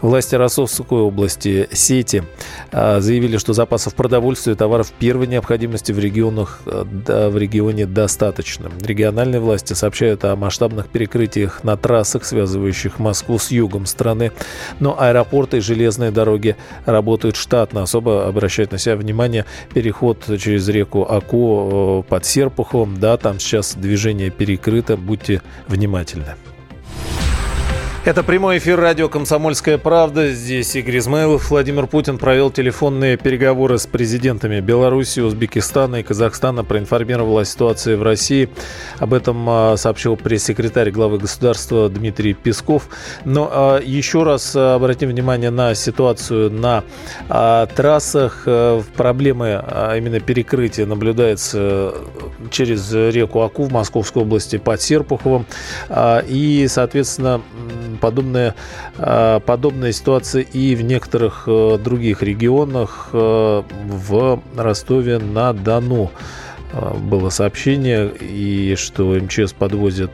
Власти 0.00 0.34
Ростовской 0.34 1.00
области, 1.00 1.68
сети 1.72 2.22
э, 2.70 3.00
заявили, 3.00 3.38
что 3.38 3.52
запасов 3.52 3.94
продовольствия 3.94 4.52
и 4.52 4.56
товаров 4.56 4.92
первой 4.98 5.26
необходимости 5.26 5.90
в 5.92 5.98
регионах, 5.98 6.60
в 6.64 7.36
регионе 7.36 7.86
достаточно. 7.86 8.70
Региональные 8.82 9.40
власти 9.40 9.72
сообщают 9.72 10.24
о 10.24 10.36
масштабных 10.36 10.88
перекрытиях 10.88 11.64
на 11.64 11.76
трассах, 11.76 12.24
связывающих 12.24 12.98
Москву 12.98 13.38
с 13.38 13.50
югом 13.50 13.86
страны. 13.96 14.32
Но 14.80 15.00
аэропорты 15.00 15.56
и 15.56 15.60
железные 15.60 16.10
дороги 16.10 16.56
работают 16.84 17.36
штатно. 17.36 17.82
Особо 17.82 18.28
обращает 18.28 18.72
на 18.72 18.78
себя 18.78 18.96
внимание 18.96 19.44
переход 19.72 20.24
через 20.38 20.68
реку 20.68 21.02
Аку 21.02 22.02
э, 22.06 22.08
под 22.08 22.24
Серпуховым. 22.24 23.00
Да, 23.00 23.16
там 23.16 23.40
сейчас 23.40 23.74
движение 23.74 24.30
перекрыто. 24.30 24.96
Будьте 24.96 25.40
внимательны. 25.68 26.34
Это 28.06 28.22
прямой 28.22 28.58
эфир 28.58 28.78
радио 28.78 29.08
«Комсомольская 29.08 29.78
правда». 29.78 30.30
Здесь 30.30 30.76
Игорь 30.76 30.98
Измайлов. 30.98 31.50
Владимир 31.50 31.88
Путин 31.88 32.18
провел 32.18 32.52
телефонные 32.52 33.16
переговоры 33.16 33.78
с 33.78 33.88
президентами 33.88 34.60
Беларуси, 34.60 35.18
Узбекистана 35.18 35.96
и 35.96 36.02
Казахстана. 36.04 36.62
Проинформировал 36.62 37.38
о 37.38 37.44
ситуации 37.44 37.96
в 37.96 38.04
России. 38.04 38.48
Об 39.00 39.12
этом 39.12 39.44
а, 39.50 39.76
сообщил 39.76 40.14
пресс-секретарь 40.14 40.92
главы 40.92 41.18
государства 41.18 41.88
Дмитрий 41.88 42.32
Песков. 42.34 42.88
Но 43.24 43.50
а, 43.52 43.80
еще 43.80 44.22
раз 44.22 44.54
обратим 44.54 45.08
внимание 45.08 45.50
на 45.50 45.74
ситуацию 45.74 46.52
на 46.52 46.84
а, 47.28 47.66
трассах. 47.66 48.46
Проблемы 48.96 49.64
именно 49.96 50.20
перекрытия 50.20 50.86
наблюдается 50.86 51.92
через 52.52 52.92
реку 52.92 53.40
Аку 53.40 53.64
в 53.64 53.72
Московской 53.72 54.22
области 54.22 54.58
под 54.58 54.80
Серпуховым. 54.80 55.44
И, 56.28 56.66
соответственно, 56.68 57.42
подобная, 57.96 58.54
а, 58.98 59.40
подобная 59.40 59.92
ситуация 59.92 60.42
и 60.42 60.74
в 60.74 60.82
некоторых 60.82 61.44
э, 61.46 61.78
других 61.82 62.22
регионах 62.22 63.10
э, 63.12 63.62
в 63.86 64.42
Ростове-на-Дону 64.56 66.10
было 66.98 67.30
сообщение, 67.30 68.10
и 68.20 68.74
что 68.76 69.14
МЧС 69.14 69.52
подвозит 69.52 70.10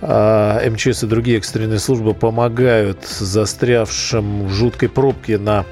МЧС 0.00 1.02
и 1.02 1.06
другие 1.06 1.38
экстренные 1.38 1.78
службы 1.78 2.12
помогают 2.14 3.04
застрявшим 3.06 4.46
в 4.46 4.52
жуткой 4.52 4.90
пробке 4.90 5.38
на 5.38 5.64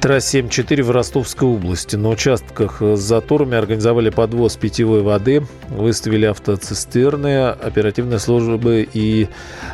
трассе 0.00 0.40
М4 0.40 0.82
в 0.82 0.90
Ростовской 0.90 1.48
области. 1.48 1.96
На 1.96 2.10
участках 2.10 2.80
с 2.80 3.00
заторами 3.00 3.56
организовали 3.56 4.10
подвоз 4.10 4.56
питьевой 4.56 5.02
воды, 5.02 5.42
выставили 5.68 6.26
автоцистерны, 6.26 7.48
оперативные 7.48 8.18
службы 8.18 8.88
и 8.92 9.28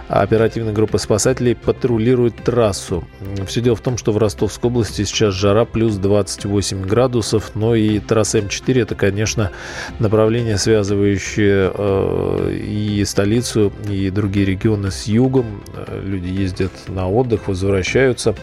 оперативная 0.09 0.73
группа 0.73 0.99
спасателей 0.99 1.55
патрулируют 1.55 2.37
трассу. 2.37 3.05
Все 3.47 3.61
дело 3.61 3.77
в 3.77 3.81
том, 3.81 3.99
что 3.99 4.13
в 4.13 4.19
Ростовской 4.19 4.71
области 4.71 5.05
сейчас 5.05 5.35
жара 5.35 5.65
плюс 5.65 5.97
28 5.97 6.83
градусов, 6.83 7.55
но 7.55 7.75
и 7.75 7.99
трасса 7.99 8.39
М4 8.39 8.83
это, 8.83 8.95
конечно, 8.95 9.51
направление, 9.99 10.57
связывающее 10.57 11.71
э, 11.75 12.55
и 12.55 13.05
столицу, 13.05 13.73
и 13.89 14.11
другие 14.11 14.47
регионы 14.47 14.91
с 14.91 15.05
югом. 15.07 15.63
Люди 16.03 16.29
ездят 16.29 16.73
на 16.89 17.09
отдых, 17.09 17.49
возвращаются. 17.49 18.35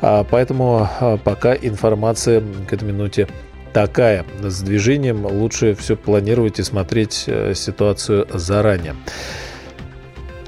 А, 0.00 0.24
поэтому 0.24 0.88
а, 1.00 1.16
пока 1.16 1.54
информация 1.54 2.42
к 2.68 2.72
этой 2.72 2.84
минуте 2.84 3.28
такая. 3.72 4.24
С 4.42 4.62
движением 4.62 5.26
лучше 5.26 5.74
все 5.74 5.96
планировать 5.96 6.58
и 6.58 6.62
смотреть 6.62 7.24
э, 7.26 7.52
ситуацию 7.54 8.26
заранее. 8.32 8.94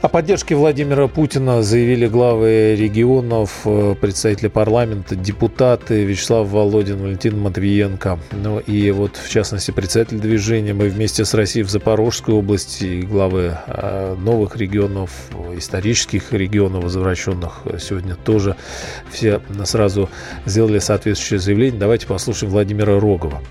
О 0.00 0.06
поддержке 0.06 0.54
Владимира 0.54 1.08
Путина 1.08 1.60
заявили 1.60 2.06
главы 2.06 2.76
регионов, 2.76 3.62
э, 3.64 3.96
представители 4.00 4.46
парламента, 4.46 5.16
депутаты 5.16 6.04
Вячеслав 6.04 6.46
Володин, 6.46 7.02
Валентин 7.02 7.36
Матвиенко. 7.40 8.20
Ну 8.30 8.60
и 8.60 8.92
вот, 8.92 9.16
в 9.16 9.28
частности, 9.28 9.72
председатель 9.72 10.20
движения 10.20 10.72
«Мы 10.72 10.88
вместе 10.88 11.24
с 11.24 11.34
Россией» 11.34 11.64
в 11.64 11.70
Запорожской 11.70 12.32
области 12.32 12.84
и 12.84 13.02
главы 13.02 13.58
э, 13.66 14.14
новых 14.20 14.56
регионов, 14.56 15.10
исторических 15.56 16.32
регионов, 16.32 16.84
возвращенных 16.84 17.62
сегодня 17.80 18.14
тоже 18.14 18.54
все 19.10 19.40
сразу 19.64 20.08
сделали 20.46 20.78
соответствующее 20.78 21.40
заявление. 21.40 21.80
Давайте 21.80 22.06
послушаем 22.06 22.52
Владимира 22.52 23.00
Рогова. 23.00 23.42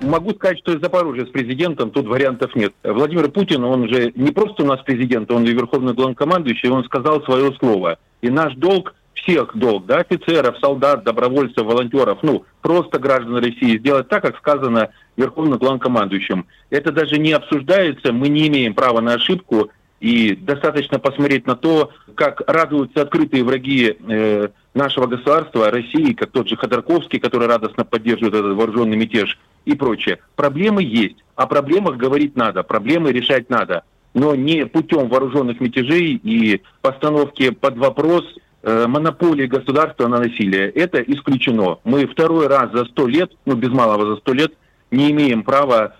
Могу 0.00 0.30
сказать, 0.30 0.58
что 0.58 0.72
из 0.72 0.80
Запорожья 0.80 1.26
с 1.26 1.28
президентом 1.28 1.90
тут 1.90 2.06
вариантов 2.06 2.54
нет. 2.54 2.72
Владимир 2.84 3.30
Путин, 3.30 3.64
он 3.64 3.88
же 3.88 4.12
не 4.14 4.30
просто 4.30 4.62
у 4.62 4.66
нас 4.66 4.80
президент, 4.82 5.30
он 5.30 5.44
и 5.44 5.52
верховный 5.52 5.92
главнокомандующий, 5.92 6.68
он 6.68 6.84
сказал 6.84 7.22
свое 7.24 7.52
слово. 7.58 7.98
И 8.22 8.30
наш 8.30 8.54
долг, 8.54 8.94
всех 9.14 9.56
долг, 9.56 9.86
да, 9.86 9.98
офицеров, 9.98 10.56
солдат, 10.58 11.02
добровольцев, 11.02 11.64
волонтеров, 11.64 12.18
ну, 12.22 12.44
просто 12.62 13.00
граждан 13.00 13.38
России, 13.38 13.78
сделать 13.78 14.08
так, 14.08 14.22
как 14.22 14.36
сказано 14.38 14.90
верховным 15.16 15.58
главнокомандующим. 15.58 16.46
Это 16.70 16.92
даже 16.92 17.18
не 17.18 17.32
обсуждается, 17.32 18.12
мы 18.12 18.28
не 18.28 18.46
имеем 18.46 18.74
права 18.74 19.00
на 19.00 19.14
ошибку, 19.14 19.70
и 20.00 20.36
достаточно 20.36 21.00
посмотреть 21.00 21.46
на 21.46 21.56
то, 21.56 21.90
как 22.14 22.42
радуются 22.46 23.02
открытые 23.02 23.42
враги 23.42 23.96
э, 23.98 24.48
нашего 24.74 25.06
государства, 25.06 25.72
России, 25.72 26.12
как 26.12 26.30
тот 26.30 26.48
же 26.48 26.56
Ходорковский, 26.56 27.18
который 27.18 27.48
радостно 27.48 27.84
поддерживает 27.84 28.34
этот 28.34 28.56
вооруженный 28.56 28.96
мятеж 28.96 29.38
и 29.68 29.74
прочее. 29.74 30.18
Проблемы 30.34 30.82
есть. 30.82 31.16
О 31.36 31.46
проблемах 31.46 31.96
говорить 31.96 32.36
надо, 32.36 32.62
проблемы 32.62 33.12
решать 33.12 33.50
надо. 33.50 33.84
Но 34.14 34.34
не 34.34 34.64
путем 34.64 35.08
вооруженных 35.08 35.60
мятежей 35.60 36.14
и 36.14 36.62
постановки 36.80 37.50
под 37.50 37.76
вопрос 37.76 38.24
э, 38.62 38.86
монополии 38.86 39.46
государства 39.46 40.08
на 40.08 40.18
насилие. 40.18 40.70
Это 40.70 41.00
исключено. 41.02 41.78
Мы 41.84 42.06
второй 42.06 42.46
раз 42.46 42.72
за 42.72 42.86
сто 42.86 43.06
лет, 43.06 43.30
ну 43.44 43.54
без 43.54 43.68
малого 43.68 44.06
за 44.06 44.16
сто 44.16 44.32
лет, 44.32 44.52
не 44.90 45.10
имеем 45.10 45.42
права 45.42 45.96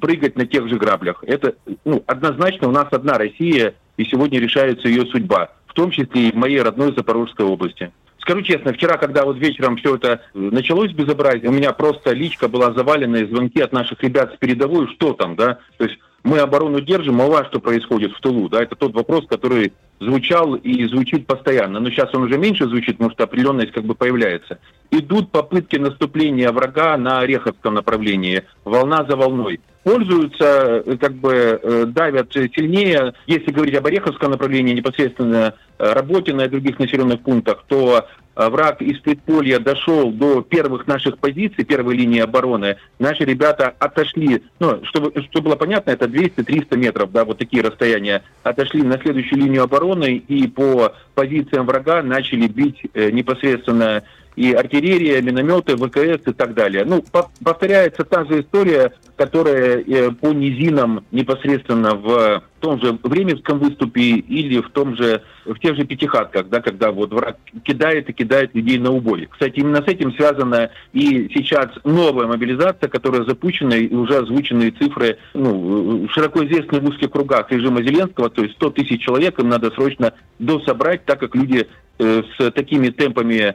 прыгать 0.00 0.36
на 0.36 0.46
тех 0.46 0.68
же 0.68 0.76
граблях. 0.76 1.24
Это 1.26 1.54
ну, 1.84 2.02
однозначно 2.06 2.68
у 2.68 2.70
нас 2.70 2.86
одна 2.92 3.18
Россия, 3.18 3.74
и 3.96 4.04
сегодня 4.04 4.38
решается 4.38 4.88
ее 4.88 5.06
судьба, 5.06 5.50
в 5.66 5.74
том 5.74 5.90
числе 5.90 6.28
и 6.28 6.32
в 6.32 6.36
моей 6.36 6.62
родной 6.62 6.94
Запорожской 6.94 7.44
области. 7.44 7.90
Скажу 8.26 8.42
честно, 8.42 8.72
вчера, 8.72 8.96
когда 8.96 9.24
вот 9.24 9.38
вечером 9.38 9.76
все 9.76 9.94
это 9.94 10.20
началось 10.34 10.90
безобразие, 10.90 11.48
у 11.48 11.52
меня 11.52 11.72
просто 11.72 12.10
личка 12.10 12.48
была 12.48 12.72
завалена, 12.72 13.18
и 13.18 13.26
звонки 13.26 13.60
от 13.60 13.72
наших 13.72 14.02
ребят 14.02 14.34
с 14.34 14.36
передовой, 14.36 14.88
что 14.88 15.12
там, 15.12 15.36
да, 15.36 15.60
то 15.78 15.84
есть 15.84 15.96
мы 16.24 16.40
оборону 16.40 16.80
держим, 16.80 17.20
а 17.20 17.26
у 17.26 17.30
вас 17.30 17.46
что 17.46 17.60
происходит 17.60 18.10
в 18.10 18.20
тылу, 18.20 18.48
да, 18.48 18.64
это 18.64 18.74
тот 18.74 18.94
вопрос, 18.94 19.28
который 19.28 19.74
звучал 20.00 20.56
и 20.56 20.84
звучит 20.86 21.28
постоянно. 21.28 21.78
Но 21.78 21.88
сейчас 21.88 22.12
он 22.16 22.24
уже 22.24 22.36
меньше 22.36 22.66
звучит, 22.66 22.96
потому 22.96 23.12
что 23.12 23.22
определенность 23.22 23.70
как 23.70 23.84
бы 23.84 23.94
появляется. 23.94 24.58
Идут 24.90 25.30
попытки 25.30 25.76
наступления 25.76 26.50
врага 26.50 26.96
на 26.96 27.20
Ореховском 27.20 27.74
направлении, 27.74 28.42
волна 28.64 29.06
за 29.08 29.14
волной. 29.14 29.60
Пользуются, 29.86 30.82
э, 30.84 30.96
как 30.96 31.14
бы 31.14 31.60
э, 31.62 31.84
давят 31.86 32.32
сильнее. 32.32 33.14
Если 33.28 33.52
говорить 33.52 33.76
об 33.76 33.86
Ореховском 33.86 34.32
направлении, 34.32 34.74
непосредственно 34.74 35.54
э, 35.78 35.92
работе 35.92 36.34
на 36.34 36.48
других 36.48 36.80
населенных 36.80 37.20
пунктах, 37.20 37.62
то 37.68 38.04
враг 38.34 38.82
из 38.82 38.98
предполья 38.98 39.60
дошел 39.60 40.10
до 40.10 40.42
первых 40.42 40.88
наших 40.88 41.18
позиций, 41.18 41.64
первой 41.64 41.96
линии 41.96 42.20
обороны, 42.20 42.76
наши 42.98 43.24
ребята 43.24 43.74
отошли, 43.78 44.42
ну, 44.58 44.80
чтобы, 44.86 45.12
чтобы 45.30 45.50
было 45.50 45.56
понятно, 45.56 45.92
это 45.92 46.04
200-300 46.04 46.76
метров, 46.76 47.12
да, 47.12 47.24
вот 47.24 47.38
такие 47.38 47.62
расстояния, 47.62 48.24
отошли 48.42 48.82
на 48.82 48.98
следующую 48.98 49.38
линию 49.40 49.62
обороны 49.62 50.16
и 50.16 50.48
по 50.48 50.92
позициям 51.14 51.64
врага 51.64 52.02
начали 52.02 52.46
бить 52.46 52.82
непосредственно 52.92 54.02
и 54.36 54.52
артиллерия, 54.52 55.22
минометы, 55.22 55.76
ВКС 55.76 56.28
и 56.28 56.32
так 56.32 56.54
далее. 56.54 56.84
Ну, 56.84 57.02
повторяется 57.42 58.04
та 58.04 58.24
же 58.26 58.42
история, 58.42 58.92
которая 59.16 59.82
э, 59.82 60.10
по 60.10 60.28
низинам 60.28 61.04
непосредственно 61.10 61.94
в 61.94 62.42
том 62.60 62.80
же 62.80 62.98
Временском 63.02 63.58
выступе 63.58 64.02
или 64.02 64.60
в 64.60 64.70
том 64.70 64.96
же, 64.96 65.22
в 65.46 65.58
тех 65.58 65.76
же 65.76 65.84
Пятихатках, 65.84 66.48
да, 66.48 66.60
когда 66.60 66.90
вот 66.90 67.12
враг 67.12 67.38
кидает 67.62 68.10
и 68.10 68.12
кидает 68.12 68.54
людей 68.54 68.78
на 68.78 68.90
убой. 68.90 69.28
Кстати, 69.30 69.60
именно 69.60 69.82
с 69.82 69.88
этим 69.88 70.12
связана 70.14 70.70
и 70.92 71.30
сейчас 71.34 71.68
новая 71.84 72.26
мобилизация, 72.26 72.88
которая 72.88 73.24
запущена, 73.24 73.76
и 73.76 73.94
уже 73.94 74.18
озвученные 74.18 74.72
цифры, 74.72 75.18
ну, 75.32 76.06
широко 76.10 76.44
известны 76.44 76.80
в 76.80 76.88
узких 76.88 77.10
кругах 77.10 77.50
режима 77.50 77.82
Зеленского, 77.82 78.28
то 78.28 78.42
есть 78.42 78.54
100 78.56 78.70
тысяч 78.70 79.02
человек 79.02 79.38
им 79.38 79.48
надо 79.48 79.70
срочно 79.70 80.12
дособрать, 80.38 81.04
так 81.06 81.20
как 81.20 81.34
люди 81.34 81.66
э, 81.98 82.22
с 82.36 82.50
такими 82.50 82.88
темпами 82.88 83.54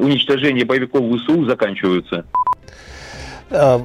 уничтожения 0.00 0.64
боевиков 0.64 1.02
ВСУ 1.20 1.44
заканчиваются. 1.44 2.26
А, 3.52 3.80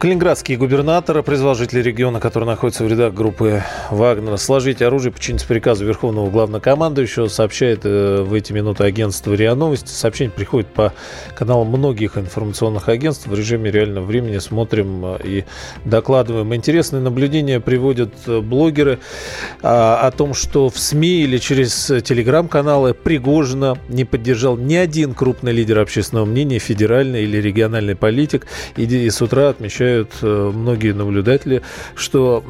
калининградский 0.00 0.56
губернатор 0.56 1.22
призвал 1.22 1.54
жителей 1.54 1.82
региона, 1.82 2.18
которые 2.18 2.48
находятся 2.48 2.82
в 2.82 2.88
рядах 2.88 3.14
группы 3.14 3.62
Вагнера, 3.90 4.36
сложить 4.36 4.82
оружие, 4.82 5.12
подчиниться 5.12 5.46
приказу 5.46 5.84
Верховного 5.86 6.30
Главнокомандующего, 6.30 7.28
сообщает 7.28 7.82
э, 7.84 8.22
в 8.22 8.34
эти 8.34 8.52
минуты 8.52 8.82
агентство 8.82 9.32
РИА 9.32 9.54
Новости. 9.54 9.88
Сообщение 9.88 10.32
приходит 10.32 10.66
по 10.66 10.92
каналам 11.36 11.68
многих 11.68 12.18
информационных 12.18 12.88
агентств 12.88 13.28
в 13.28 13.34
режиме 13.34 13.70
реального 13.70 14.04
времени. 14.04 14.38
Смотрим 14.38 15.04
э, 15.04 15.18
и 15.22 15.44
докладываем. 15.84 16.52
Интересные 16.52 17.00
наблюдения 17.00 17.60
приводят 17.60 18.12
э, 18.26 18.40
блогеры 18.40 18.98
а, 19.62 20.00
о 20.00 20.10
том, 20.10 20.34
что 20.34 20.68
в 20.68 20.76
СМИ 20.76 21.22
или 21.22 21.38
через 21.38 21.86
телеграм-каналы 21.86 22.94
Пригожина 22.94 23.78
не 23.88 24.04
поддержал 24.04 24.56
ни 24.56 24.74
один 24.74 25.14
крупный 25.14 25.52
лидер 25.52 25.78
общественного 25.78 26.24
мнения, 26.24 26.58
федеральный 26.58 27.22
или 27.22 27.36
региональный 27.36 27.94
политик. 27.94 28.48
И 28.76 28.86
и 29.04 29.10
с 29.10 29.20
утра 29.22 29.50
отмечают 29.50 30.12
э, 30.22 30.50
многие 30.54 30.92
наблюдатели, 30.92 31.62
что 31.94 32.44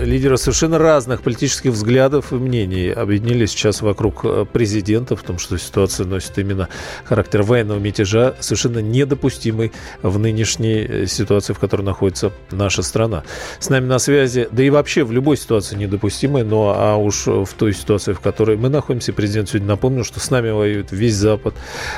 лидеры 0.00 0.36
совершенно 0.36 0.78
разных 0.78 1.22
политических 1.22 1.72
взглядов 1.72 2.32
и 2.32 2.36
мнений 2.36 2.90
объединились 2.90 3.50
сейчас 3.50 3.82
вокруг 3.82 4.24
э, 4.24 4.44
президента, 4.50 5.16
в 5.16 5.22
том, 5.22 5.38
что 5.38 5.58
ситуация 5.58 6.06
носит 6.06 6.36
именно 6.38 6.68
характер 7.04 7.42
военного 7.42 7.78
мятежа, 7.78 8.34
совершенно 8.40 8.78
недопустимый 8.78 9.72
в 10.02 10.18
нынешней 10.18 10.86
э, 10.88 11.06
ситуации, 11.06 11.52
в 11.52 11.58
которой 11.58 11.82
находится 11.82 12.32
наша 12.50 12.82
страна. 12.82 13.24
С 13.58 13.68
нами 13.70 13.86
на 13.86 13.98
связи, 13.98 14.48
да 14.50 14.62
и 14.62 14.70
вообще 14.70 15.04
в 15.04 15.12
любой 15.12 15.36
ситуации 15.36 15.76
недопустимой, 15.76 16.44
но 16.44 16.74
а 16.76 16.96
уж 16.96 17.26
в 17.26 17.48
той 17.56 17.72
ситуации, 17.72 18.12
в 18.12 18.20
которой 18.20 18.56
мы 18.56 18.68
находимся, 18.68 19.12
президент 19.12 19.48
сегодня 19.48 19.68
напомнил, 19.68 20.04
что 20.04 20.20
с 20.20 20.30
нами 20.30 20.50
воюет 20.50 20.90
весь 20.90 21.14
Запад. 21.14 21.54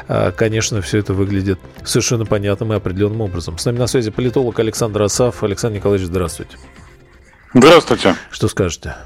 А, 0.09 0.33
конечно, 0.33 0.83
все 0.83 0.99
это 0.99 1.15
выглядит 1.15 1.59
совершенно 1.85 2.27
понятным 2.27 2.73
и 2.73 2.77
определенным 2.77 3.23
образом. 3.23 3.59
С 3.59 3.65
нами 3.65 3.79
на 3.79 3.87
связи 3.95 4.11
политолог 4.11 4.59
Александр 4.59 5.03
Асав. 5.03 5.45
Александр 5.45 5.77
Николаевич, 5.77 6.09
здравствуйте. 6.09 6.57
Здравствуйте. 7.55 8.17
Что 8.33 8.49
скажете? 8.49 8.97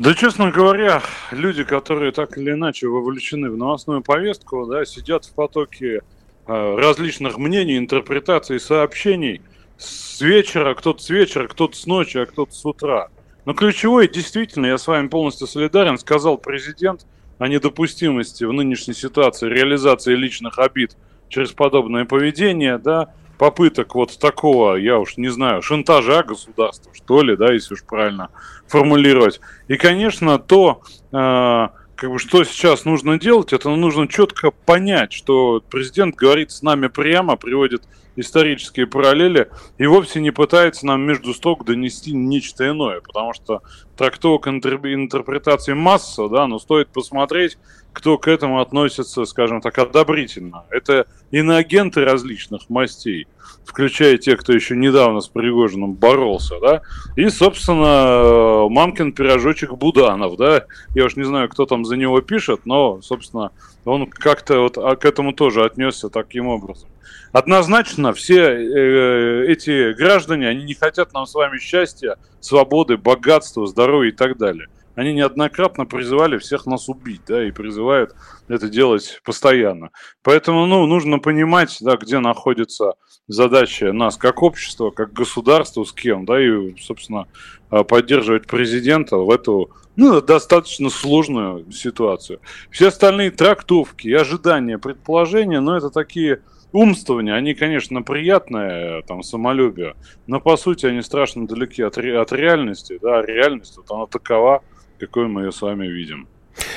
Да, 0.00 0.12
честно 0.12 0.50
говоря, 0.50 1.00
люди, 1.30 1.62
которые 1.62 2.10
так 2.10 2.36
или 2.36 2.50
иначе 2.50 2.88
вовлечены 2.88 3.48
в 3.48 3.56
новостную 3.56 4.02
повестку, 4.02 4.66
да, 4.66 4.84
сидят 4.84 5.24
в 5.24 5.32
потоке 5.34 6.00
э, 6.48 6.76
различных 6.78 7.38
мнений, 7.38 7.78
интерпретаций, 7.78 8.58
сообщений 8.58 9.40
с 9.78 10.20
вечера, 10.20 10.74
кто-то 10.74 11.00
с 11.00 11.10
вечера, 11.10 11.46
кто-то 11.46 11.76
с 11.76 11.86
ночи, 11.86 12.18
а 12.18 12.26
кто-то 12.26 12.52
с 12.52 12.64
утра. 12.64 13.06
Но 13.44 13.54
ключевое, 13.54 14.08
действительно, 14.08 14.66
я 14.66 14.78
с 14.78 14.88
вами 14.88 15.06
полностью 15.06 15.46
солидарен, 15.46 15.96
сказал 15.96 16.38
президент 16.38 17.06
о 17.38 17.46
недопустимости 17.46 18.42
в 18.42 18.52
нынешней 18.52 18.94
ситуации 18.94 19.48
реализации 19.48 20.16
личных 20.16 20.58
обид– 20.58 20.96
через 21.30 21.52
подобное 21.52 22.04
поведение, 22.04 22.76
да, 22.76 23.14
попыток 23.38 23.94
вот 23.94 24.18
такого, 24.18 24.74
я 24.74 24.98
уж 24.98 25.16
не 25.16 25.28
знаю, 25.28 25.62
шантажа 25.62 26.22
государства, 26.22 26.92
что 26.94 27.22
ли, 27.22 27.36
да, 27.36 27.50
если 27.54 27.72
уж 27.72 27.84
правильно 27.84 28.28
формулировать. 28.68 29.40
И, 29.66 29.76
конечно, 29.76 30.38
то, 30.38 30.82
э, 31.10 31.68
как 31.94 32.10
бы, 32.10 32.18
что 32.18 32.44
сейчас 32.44 32.84
нужно 32.84 33.18
делать, 33.18 33.54
это 33.54 33.70
нужно 33.70 34.08
четко 34.08 34.50
понять, 34.50 35.14
что 35.14 35.62
президент 35.70 36.16
говорит 36.16 36.50
с 36.50 36.60
нами 36.60 36.88
прямо, 36.88 37.36
приводит 37.36 37.84
исторические 38.20 38.86
параллели 38.86 39.50
и 39.78 39.86
вовсе 39.86 40.20
не 40.20 40.30
пытается 40.30 40.86
нам 40.86 41.02
между 41.02 41.34
строк 41.34 41.64
донести 41.64 42.12
нечто 42.12 42.68
иное, 42.68 43.00
потому 43.00 43.32
что 43.34 43.62
трактовок 43.96 44.48
интерпретации 44.48 45.74
масса, 45.74 46.28
да, 46.28 46.46
но 46.46 46.58
стоит 46.58 46.88
посмотреть, 46.88 47.58
кто 47.92 48.18
к 48.18 48.28
этому 48.28 48.60
относится, 48.60 49.24
скажем 49.24 49.60
так, 49.60 49.76
одобрительно. 49.78 50.64
Это 50.70 51.06
иноагенты 51.30 52.04
различных 52.04 52.70
мастей, 52.70 53.26
включая 53.64 54.16
тех, 54.16 54.40
кто 54.40 54.52
еще 54.52 54.76
недавно 54.76 55.20
с 55.20 55.28
Пригожиным 55.28 55.94
боролся, 55.94 56.60
да, 56.60 56.82
и, 57.16 57.28
собственно, 57.28 58.68
мамкин 58.68 59.12
пирожочек 59.12 59.72
Буданов, 59.72 60.36
да, 60.36 60.64
я 60.94 61.04
уж 61.04 61.16
не 61.16 61.24
знаю, 61.24 61.48
кто 61.48 61.66
там 61.66 61.84
за 61.84 61.96
него 61.96 62.20
пишет, 62.20 62.60
но, 62.64 63.00
собственно, 63.02 63.50
он 63.84 64.06
как-то 64.06 64.60
вот 64.60 64.78
а, 64.78 64.96
к 64.96 65.04
этому 65.04 65.32
тоже 65.32 65.64
отнесся 65.64 66.08
таким 66.08 66.46
образом. 66.46 66.88
Однозначно 67.32 68.12
все 68.12 68.40
э, 68.40 69.46
эти 69.46 69.92
граждане, 69.92 70.48
они 70.48 70.64
не 70.64 70.74
хотят 70.74 71.12
нам 71.12 71.26
с 71.26 71.34
вами 71.34 71.58
счастья, 71.58 72.16
свободы, 72.40 72.96
богатства, 72.96 73.66
здоровья 73.66 74.10
и 74.10 74.14
так 74.14 74.36
далее 74.36 74.68
они 75.00 75.14
неоднократно 75.14 75.86
призывали 75.86 76.38
всех 76.38 76.66
нас 76.66 76.88
убить, 76.88 77.22
да, 77.26 77.46
и 77.46 77.50
призывают 77.50 78.14
это 78.48 78.68
делать 78.68 79.20
постоянно. 79.24 79.90
Поэтому, 80.22 80.66
ну, 80.66 80.86
нужно 80.86 81.18
понимать, 81.18 81.76
да, 81.80 81.96
где 81.96 82.18
находится 82.18 82.94
задача 83.26 83.92
нас 83.92 84.16
как 84.16 84.42
общества, 84.42 84.90
как 84.90 85.12
государства, 85.12 85.84
с 85.84 85.92
кем, 85.92 86.26
да, 86.26 86.38
и, 86.42 86.76
собственно, 86.78 87.28
а, 87.70 87.84
поддерживать 87.84 88.46
президента 88.46 89.16
в 89.16 89.30
эту 89.30 89.70
ну, 89.96 90.20
достаточно 90.20 90.90
сложную 90.90 91.70
ситуацию. 91.72 92.40
Все 92.70 92.88
остальные 92.88 93.30
трактовки 93.30 94.08
ожидания, 94.08 94.78
предположения, 94.78 95.60
ну, 95.60 95.72
это 95.72 95.90
такие 95.90 96.42
умствования, 96.72 97.34
они, 97.34 97.54
конечно, 97.54 98.02
приятные, 98.02 99.02
там, 99.02 99.22
самолюбие, 99.22 99.94
но, 100.26 100.40
по 100.40 100.56
сути, 100.56 100.86
они 100.86 101.02
страшно 101.02 101.46
далеки 101.46 101.82
от, 101.82 101.98
ре- 101.98 102.18
от 102.18 102.32
реальности, 102.32 102.98
да, 103.02 103.22
реальность, 103.22 103.76
вот 103.76 103.90
она 103.90 104.06
такова, 104.06 104.62
какой 104.98 105.26
мы 105.28 105.42
ее 105.42 105.52
с 105.52 105.62
вами 105.62 105.86
видим. 105.86 106.28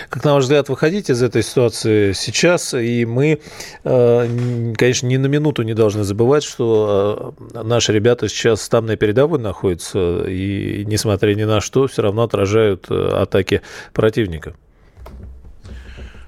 Как, 0.10 0.24
на 0.24 0.34
ваш 0.34 0.44
взгляд, 0.44 0.70
выходить 0.70 1.10
из 1.10 1.22
этой 1.22 1.44
ситуации 1.44 2.14
сейчас? 2.14 2.74
И 2.74 3.06
мы, 3.06 3.40
э, 3.84 4.74
конечно, 4.76 5.08
ни 5.08 5.18
на 5.18 5.28
минуту 5.28 5.64
не 5.64 5.74
должны 5.74 6.04
забывать, 6.04 6.44
что 6.44 7.36
э, 7.54 7.64
наши 7.64 7.92
ребята 7.92 8.30
сейчас 8.30 8.70
там 8.70 8.86
на 8.86 8.96
передовой 8.96 9.40
находятся, 9.40 10.26
и, 10.28 10.86
несмотря 10.86 11.34
ни 11.34 11.44
на 11.44 11.60
что, 11.60 11.88
все 11.88 12.02
равно 12.02 12.24
отражают 12.24 12.86
э, 12.90 12.94
атаки 12.96 13.62
противника. 13.94 14.56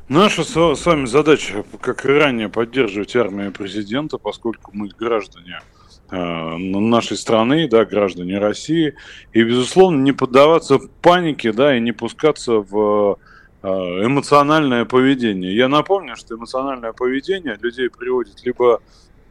Наша 0.08 0.44
с 0.44 0.86
вами 0.86 1.06
задача, 1.06 1.64
как 1.82 2.06
и 2.06 2.10
ранее, 2.10 2.50
поддерживать 2.50 3.16
армию 3.16 3.52
президента, 3.52 4.18
поскольку 4.18 4.72
мы 4.74 4.90
граждане 4.90 5.62
Э, 6.12 6.58
нашей 6.58 7.18
страны, 7.18 7.68
да, 7.68 7.84
граждане 7.84 8.38
России, 8.38 8.94
и, 9.34 9.44
безусловно, 9.44 10.04
не 10.04 10.12
поддаваться 10.12 10.78
панике, 11.02 11.52
да, 11.52 11.76
и 11.76 11.82
не 11.82 11.94
пускаться 11.94 12.60
в 12.60 13.18
э, 13.64 13.68
эмоциональное 13.68 14.86
поведение. 14.86 15.56
Я 15.56 15.68
напомню, 15.68 16.16
что 16.16 16.36
эмоциональное 16.36 16.94
поведение 16.94 17.58
людей 17.60 17.90
приводит 17.90 18.46
либо 18.46 18.82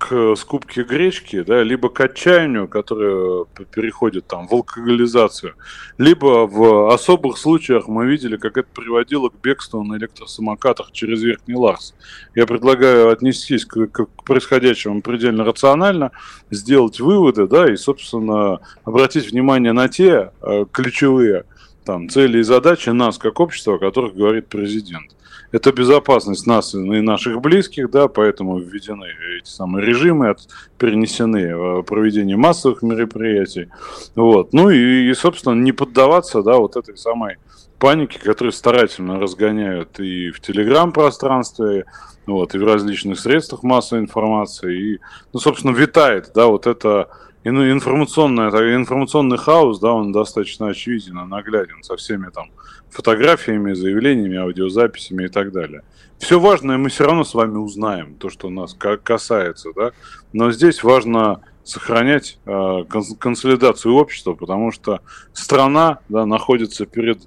к 0.06 0.36
скупке 0.36 0.82
гречки, 0.82 1.42
да, 1.42 1.62
либо 1.62 1.88
к 1.88 1.98
отчаянию, 1.98 2.68
которое 2.68 3.46
переходит 3.74 4.26
там 4.26 4.46
в 4.46 4.52
алкоголизацию, 4.52 5.54
либо 5.96 6.46
в 6.46 6.92
особых 6.92 7.38
случаях 7.38 7.88
мы 7.88 8.04
видели, 8.04 8.36
как 8.36 8.58
это 8.58 8.68
приводило 8.74 9.30
к 9.30 9.40
бегству 9.42 9.82
на 9.82 9.96
электросамокатах 9.96 10.92
через 10.92 11.22
Верхний 11.22 11.54
Ларс. 11.54 11.94
Я 12.34 12.46
предлагаю 12.46 13.12
отнестись 13.12 13.64
к, 13.64 13.86
к 13.86 14.06
происходящему 14.24 15.00
предельно 15.00 15.42
рационально, 15.42 16.10
сделать 16.50 17.00
выводы, 17.00 17.46
да, 17.46 17.72
и, 17.72 17.76
собственно, 17.76 18.60
обратить 18.84 19.30
внимание 19.30 19.72
на 19.72 19.88
те 19.88 20.32
э, 20.42 20.66
ключевые 20.70 21.44
там, 21.86 22.10
цели 22.10 22.40
и 22.40 22.42
задачи 22.42 22.90
нас, 22.90 23.16
как 23.16 23.40
общества, 23.40 23.76
о 23.76 23.78
которых 23.78 24.14
говорит 24.14 24.48
президент 24.48 25.14
это 25.54 25.70
безопасность 25.70 26.48
нас 26.48 26.74
и 26.74 26.78
наших 26.78 27.40
близких, 27.40 27.88
да, 27.88 28.08
поэтому 28.08 28.58
введены 28.58 29.06
эти 29.38 29.48
самые 29.48 29.86
режимы, 29.86 30.30
от, 30.30 30.40
перенесены 30.78 31.56
в 31.56 31.82
проведение 31.82 32.36
массовых 32.36 32.82
мероприятий, 32.82 33.68
вот, 34.16 34.52
ну 34.52 34.70
и, 34.70 35.08
и, 35.08 35.14
собственно, 35.14 35.54
не 35.54 35.70
поддаваться, 35.70 36.42
да, 36.42 36.56
вот 36.56 36.74
этой 36.74 36.96
самой 36.96 37.36
панике, 37.78 38.18
которую 38.18 38.50
старательно 38.50 39.20
разгоняют 39.20 40.00
и 40.00 40.32
в 40.32 40.40
телеграм-пространстве, 40.40 41.84
вот, 42.26 42.56
и 42.56 42.58
в 42.58 42.66
различных 42.66 43.20
средствах 43.20 43.62
массовой 43.62 44.02
информации, 44.02 44.94
и, 44.94 45.00
ну, 45.32 45.38
собственно, 45.38 45.70
витает, 45.70 46.32
да, 46.34 46.48
вот 46.48 46.66
это 46.66 47.06
ну, 47.06 47.23
информационный, 47.44 48.74
информационный 48.74 49.36
хаос, 49.36 49.78
да, 49.78 49.92
он 49.92 50.12
достаточно 50.12 50.68
очевиден, 50.68 51.28
нагляден 51.28 51.82
со 51.82 51.96
всеми 51.96 52.30
там 52.30 52.50
фотографиями, 52.90 53.74
заявлениями, 53.74 54.38
аудиозаписями 54.38 55.24
и 55.24 55.28
так 55.28 55.52
далее. 55.52 55.82
Все 56.18 56.40
важное 56.40 56.78
мы 56.78 56.88
все 56.88 57.04
равно 57.04 57.24
с 57.24 57.34
вами 57.34 57.56
узнаем, 57.56 58.14
то, 58.14 58.30
что 58.30 58.48
нас 58.48 58.74
касается, 58.74 59.70
да, 59.74 59.92
но 60.32 60.52
здесь 60.52 60.82
важно 60.82 61.40
сохранять 61.64 62.38
э, 62.44 62.84
консолидацию 63.18 63.94
общества, 63.94 64.34
потому 64.34 64.70
что 64.70 65.00
страна 65.32 65.98
да, 66.08 66.26
находится 66.26 66.86
перед 66.86 67.20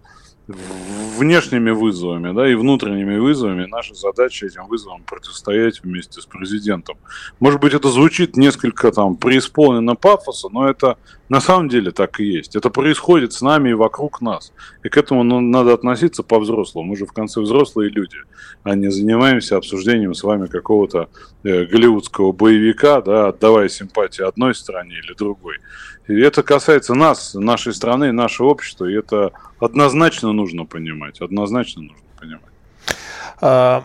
внешними 1.17 1.71
вызовами, 1.71 2.34
да, 2.34 2.49
и 2.49 2.56
внутренними 2.56 3.17
вызовами. 3.17 3.65
Наша 3.65 3.93
задача 3.95 4.45
этим 4.45 4.67
вызовам 4.67 5.03
противостоять 5.03 5.84
вместе 5.84 6.21
с 6.21 6.25
президентом. 6.25 6.97
Может 7.39 7.60
быть, 7.60 7.73
это 7.73 7.89
звучит 7.89 8.38
несколько 8.38 8.91
там 8.91 9.15
преисполнено 9.15 9.95
пафоса, 9.95 10.49
но 10.51 10.69
это 10.69 10.97
на 11.30 11.41
самом 11.41 11.69
деле 11.69 11.91
так 11.91 12.19
и 12.19 12.25
есть. 12.25 12.56
Это 12.56 12.69
происходит 12.69 13.34
с 13.34 13.41
нами 13.41 13.69
и 13.71 13.73
вокруг 13.73 14.21
нас. 14.21 14.53
И 14.84 14.89
к 14.89 14.97
этому 14.97 15.23
надо 15.23 15.73
относиться 15.73 16.23
по-взрослому. 16.23 16.89
Мы 16.89 16.95
же 16.95 17.06
в 17.06 17.13
конце 17.13 17.41
взрослые 17.41 17.89
люди, 17.89 18.17
а 18.63 18.75
не 18.75 18.89
занимаемся 18.89 19.58
обсуждением 19.58 20.13
с 20.13 20.23
вами 20.23 20.47
какого-то 20.47 21.10
э, 21.43 21.65
голливудского 21.65 22.32
боевика, 22.32 23.01
да, 23.01 23.27
отдавая 23.27 23.69
симпатии 23.69 24.23
одной 24.23 24.56
стороне 24.56 24.99
или 24.99 25.13
другой. 25.13 25.58
И 26.08 26.19
это 26.21 26.41
касается 26.41 26.95
нас, 26.95 27.34
нашей 27.34 27.73
страны, 27.73 28.13
нашего 28.13 28.47
общества, 28.47 28.86
и 28.86 28.93
это 28.93 29.32
однозначно 29.60 30.32
нужно 30.32 30.65
понимать, 30.65 31.07
однозначно 31.22 31.82
нужно 31.84 32.08
понимать. 32.20 32.57
А, 33.42 33.84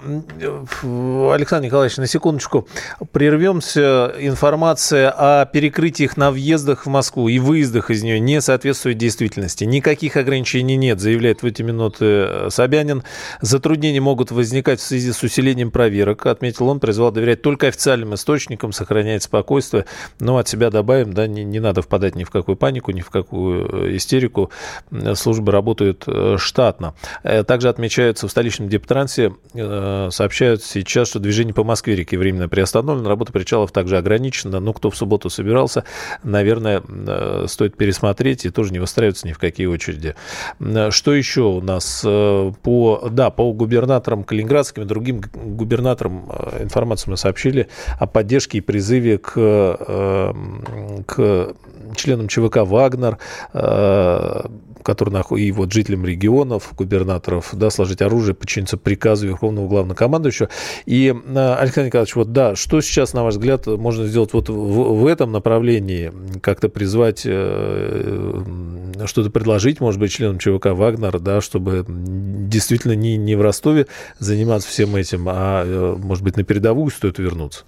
Александр 0.82 1.66
Николаевич, 1.66 1.96
на 1.96 2.06
секундочку 2.06 2.66
прервемся. 3.12 4.14
Информация 4.18 5.10
о 5.10 5.46
перекрытиях 5.46 6.16
на 6.16 6.30
въездах 6.30 6.86
в 6.86 6.88
Москву 6.88 7.28
и 7.28 7.38
выездах 7.38 7.90
из 7.90 8.02
нее 8.02 8.20
не 8.20 8.40
соответствует 8.40 8.98
действительности. 8.98 9.64
Никаких 9.64 10.16
ограничений 10.16 10.76
нет, 10.76 11.00
заявляет 11.00 11.42
в 11.42 11.46
эти 11.46 11.62
минуты 11.62 12.50
Собянин. 12.50 13.02
Затруднения 13.40 14.00
могут 14.00 14.30
возникать 14.30 14.80
в 14.80 14.82
связи 14.82 15.12
с 15.12 15.22
усилением 15.22 15.70
проверок, 15.70 16.26
отметил 16.26 16.68
он, 16.68 16.80
призвал 16.80 17.10
доверять 17.12 17.42
только 17.42 17.68
официальным 17.68 18.14
источникам, 18.14 18.72
сохранять 18.72 19.22
спокойствие. 19.22 19.86
Но 20.18 20.38
от 20.38 20.48
себя 20.48 20.70
добавим, 20.70 21.12
да, 21.12 21.26
не, 21.26 21.44
не 21.44 21.60
надо 21.60 21.82
впадать 21.82 22.14
ни 22.14 22.24
в 22.24 22.30
какую 22.30 22.56
панику, 22.56 22.92
ни 22.92 23.00
в 23.00 23.10
какую 23.10 23.86
э, 23.86 23.96
истерику. 23.96 24.50
Службы 25.14 25.52
работают 25.52 26.04
э, 26.06 26.36
штатно. 26.38 26.94
Э, 27.22 27.44
также 27.44 27.68
отмечаются 27.68 28.26
в 28.26 28.30
столичном 28.30 28.68
дептрансе 28.68 29.31
Э, 29.54 30.08
сообщают 30.10 30.62
сейчас, 30.62 31.08
что 31.08 31.18
движение 31.18 31.54
по 31.54 31.64
Москве-реке 31.64 32.16
временно 32.16 32.48
приостановлено, 32.48 33.08
работа 33.08 33.32
причалов 33.32 33.72
также 33.72 33.98
ограничена. 33.98 34.60
Ну, 34.60 34.72
кто 34.72 34.90
в 34.90 34.96
субботу 34.96 35.30
собирался, 35.30 35.84
наверное, 36.22 36.82
э, 36.88 37.46
стоит 37.48 37.76
пересмотреть 37.76 38.44
и 38.44 38.50
тоже 38.50 38.72
не 38.72 38.78
выстраиваться 38.78 39.26
ни 39.26 39.32
в 39.32 39.38
какие 39.38 39.66
очереди. 39.66 40.14
Э, 40.60 40.90
что 40.90 41.14
еще 41.14 41.42
у 41.42 41.60
нас 41.60 42.02
по, 42.02 43.08
да, 43.10 43.30
по 43.30 43.52
губернаторам 43.52 44.24
Калининградским 44.24 44.82
и 44.82 44.86
другим 44.86 45.20
губернаторам 45.34 46.30
информацию 46.60 47.10
мы 47.10 47.16
сообщили 47.16 47.68
о 47.98 48.06
поддержке 48.06 48.58
и 48.58 48.60
призыве 48.60 49.18
к, 49.18 50.34
к 51.06 51.54
членам 51.96 52.28
ЧВК 52.28 52.58
«Вагнер», 52.58 53.18
который 54.82 55.12
и 55.38 55.52
вот 55.52 55.72
жителям 55.72 56.04
регионов, 56.04 56.72
губернаторов, 56.76 57.50
да, 57.52 57.70
сложить 57.70 58.02
оружие, 58.02 58.34
подчиниться 58.34 58.76
приказу 58.76 59.26
Верховного 59.28 59.68
Главнокомандующего. 59.68 60.48
И, 60.86 61.14
а, 61.34 61.56
Александр 61.56 61.86
Николаевич, 61.86 62.16
вот 62.16 62.32
да, 62.32 62.56
что 62.56 62.80
сейчас, 62.80 63.12
на 63.12 63.24
ваш 63.24 63.34
взгляд, 63.34 63.66
можно 63.66 64.06
сделать 64.06 64.32
вот 64.32 64.48
в, 64.48 64.54
в 64.54 65.06
этом 65.06 65.32
направлении, 65.32 66.12
как-то 66.40 66.68
призвать, 66.68 67.22
э, 67.24 68.42
что-то 69.06 69.30
предложить, 69.30 69.80
может 69.80 70.00
быть, 70.00 70.12
членам 70.12 70.38
ЧВК 70.38 70.66
«Вагнер», 70.66 71.18
да, 71.20 71.40
чтобы 71.40 71.84
действительно 71.88 72.92
не, 72.92 73.16
не 73.16 73.34
в 73.34 73.42
Ростове 73.42 73.86
заниматься 74.18 74.68
всем 74.68 74.96
этим, 74.96 75.26
а, 75.28 75.64
э, 75.64 75.96
может 75.98 76.24
быть, 76.24 76.36
на 76.36 76.44
передовую 76.44 76.90
стоит 76.90 77.18
вернуться? 77.18 77.64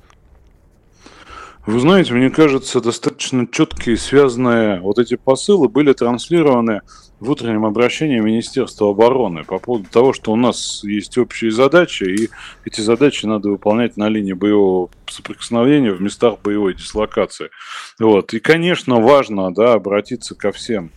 Вы 1.67 1.81
знаете, 1.81 2.13
мне 2.13 2.29
кажется, 2.29 2.83
достаточно 2.83 3.47
четкие, 3.51 3.97
связанные 3.97 4.81
вот 4.81 4.99
эти 4.99 5.17
посылы 5.17 5.69
были 5.69 5.95
транслированы 5.95 6.83
в 7.25 7.31
утреннем 7.31 7.65
обращении 7.65 8.21
Министерства 8.21 8.91
обороны 8.91 9.45
по 9.45 9.59
поводу 9.59 9.89
того, 9.89 10.13
что 10.13 10.33
у 10.33 10.37
нас 10.37 10.85
есть 10.85 11.17
общие 11.17 11.51
задачи, 11.51 12.05
и 12.05 12.31
эти 12.65 12.83
задачи 12.83 13.25
надо 13.25 13.49
выполнять 13.49 13.97
на 13.97 14.09
линии 14.09 14.35
боевого 14.35 14.91
соприкосновения 15.07 15.93
в 15.93 16.03
местах 16.03 16.37
боевой 16.45 16.75
дислокации. 16.75 17.49
Вот. 17.99 18.35
И, 18.35 18.41
конечно, 18.41 19.01
важно 19.01 19.53
да, 19.55 19.73
обратиться 19.73 20.35
ко 20.35 20.53
всем, 20.53 20.91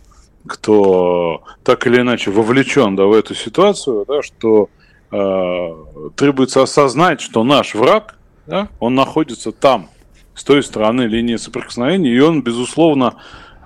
кто 0.45 1.43
так 1.63 1.87
или 1.87 2.01
иначе 2.01 2.29
вовлечен 2.29 2.95
да, 2.95 3.05
в 3.05 3.13
эту 3.13 3.33
ситуацию, 3.33 4.05
да, 4.05 4.21
что 4.21 4.69
э, 5.11 6.09
требуется 6.15 6.61
осознать, 6.61 7.21
что 7.21 7.45
наш 7.45 7.73
враг, 7.73 8.15
да, 8.45 8.67
он 8.79 8.95
находится 8.95 9.53
там, 9.53 9.89
с 10.35 10.43
той 10.43 10.61
стороны 10.61 11.03
линии 11.03 11.37
соприкосновения, 11.37 12.11
и 12.11 12.19
он, 12.19 12.43
безусловно, 12.43 13.15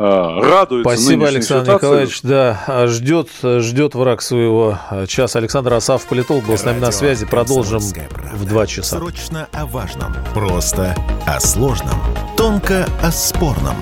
радуется 0.01 0.89
Спасибо, 0.89 1.27
Александр 1.27 1.65
ситуации. 1.65 1.85
Николаевич. 1.85 2.21
Да, 2.23 2.87
ждет, 2.87 3.29
ждет 3.43 3.95
враг 3.95 4.21
своего 4.21 4.79
часа. 5.07 5.39
Александр 5.39 5.73
Асав, 5.73 6.05
политолог, 6.05 6.45
был 6.45 6.57
с 6.57 6.63
нами 6.63 6.79
на 6.79 6.91
связи. 6.91 7.25
Продолжим 7.25 7.79
в 7.79 8.45
два 8.45 8.65
часа. 8.67 8.97
Срочно 8.97 9.47
о 9.53 9.65
важном. 9.65 10.15
Просто 10.33 10.95
о 11.25 11.39
сложном. 11.39 11.99
Тонко 12.37 12.87
о 13.01 13.11
спорном. 13.11 13.75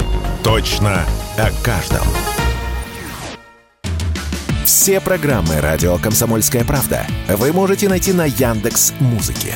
Точно 0.43 1.05
о 1.37 1.63
каждом. 1.63 2.05
Все 4.65 5.01
программы 5.01 5.59
«Радио 5.61 5.97
Комсомольская 5.97 6.63
правда» 6.63 7.05
вы 7.27 7.51
можете 7.51 7.89
найти 7.89 8.13
на 8.13 8.25
Яндекс 8.25 8.93
Музыке. 8.99 9.55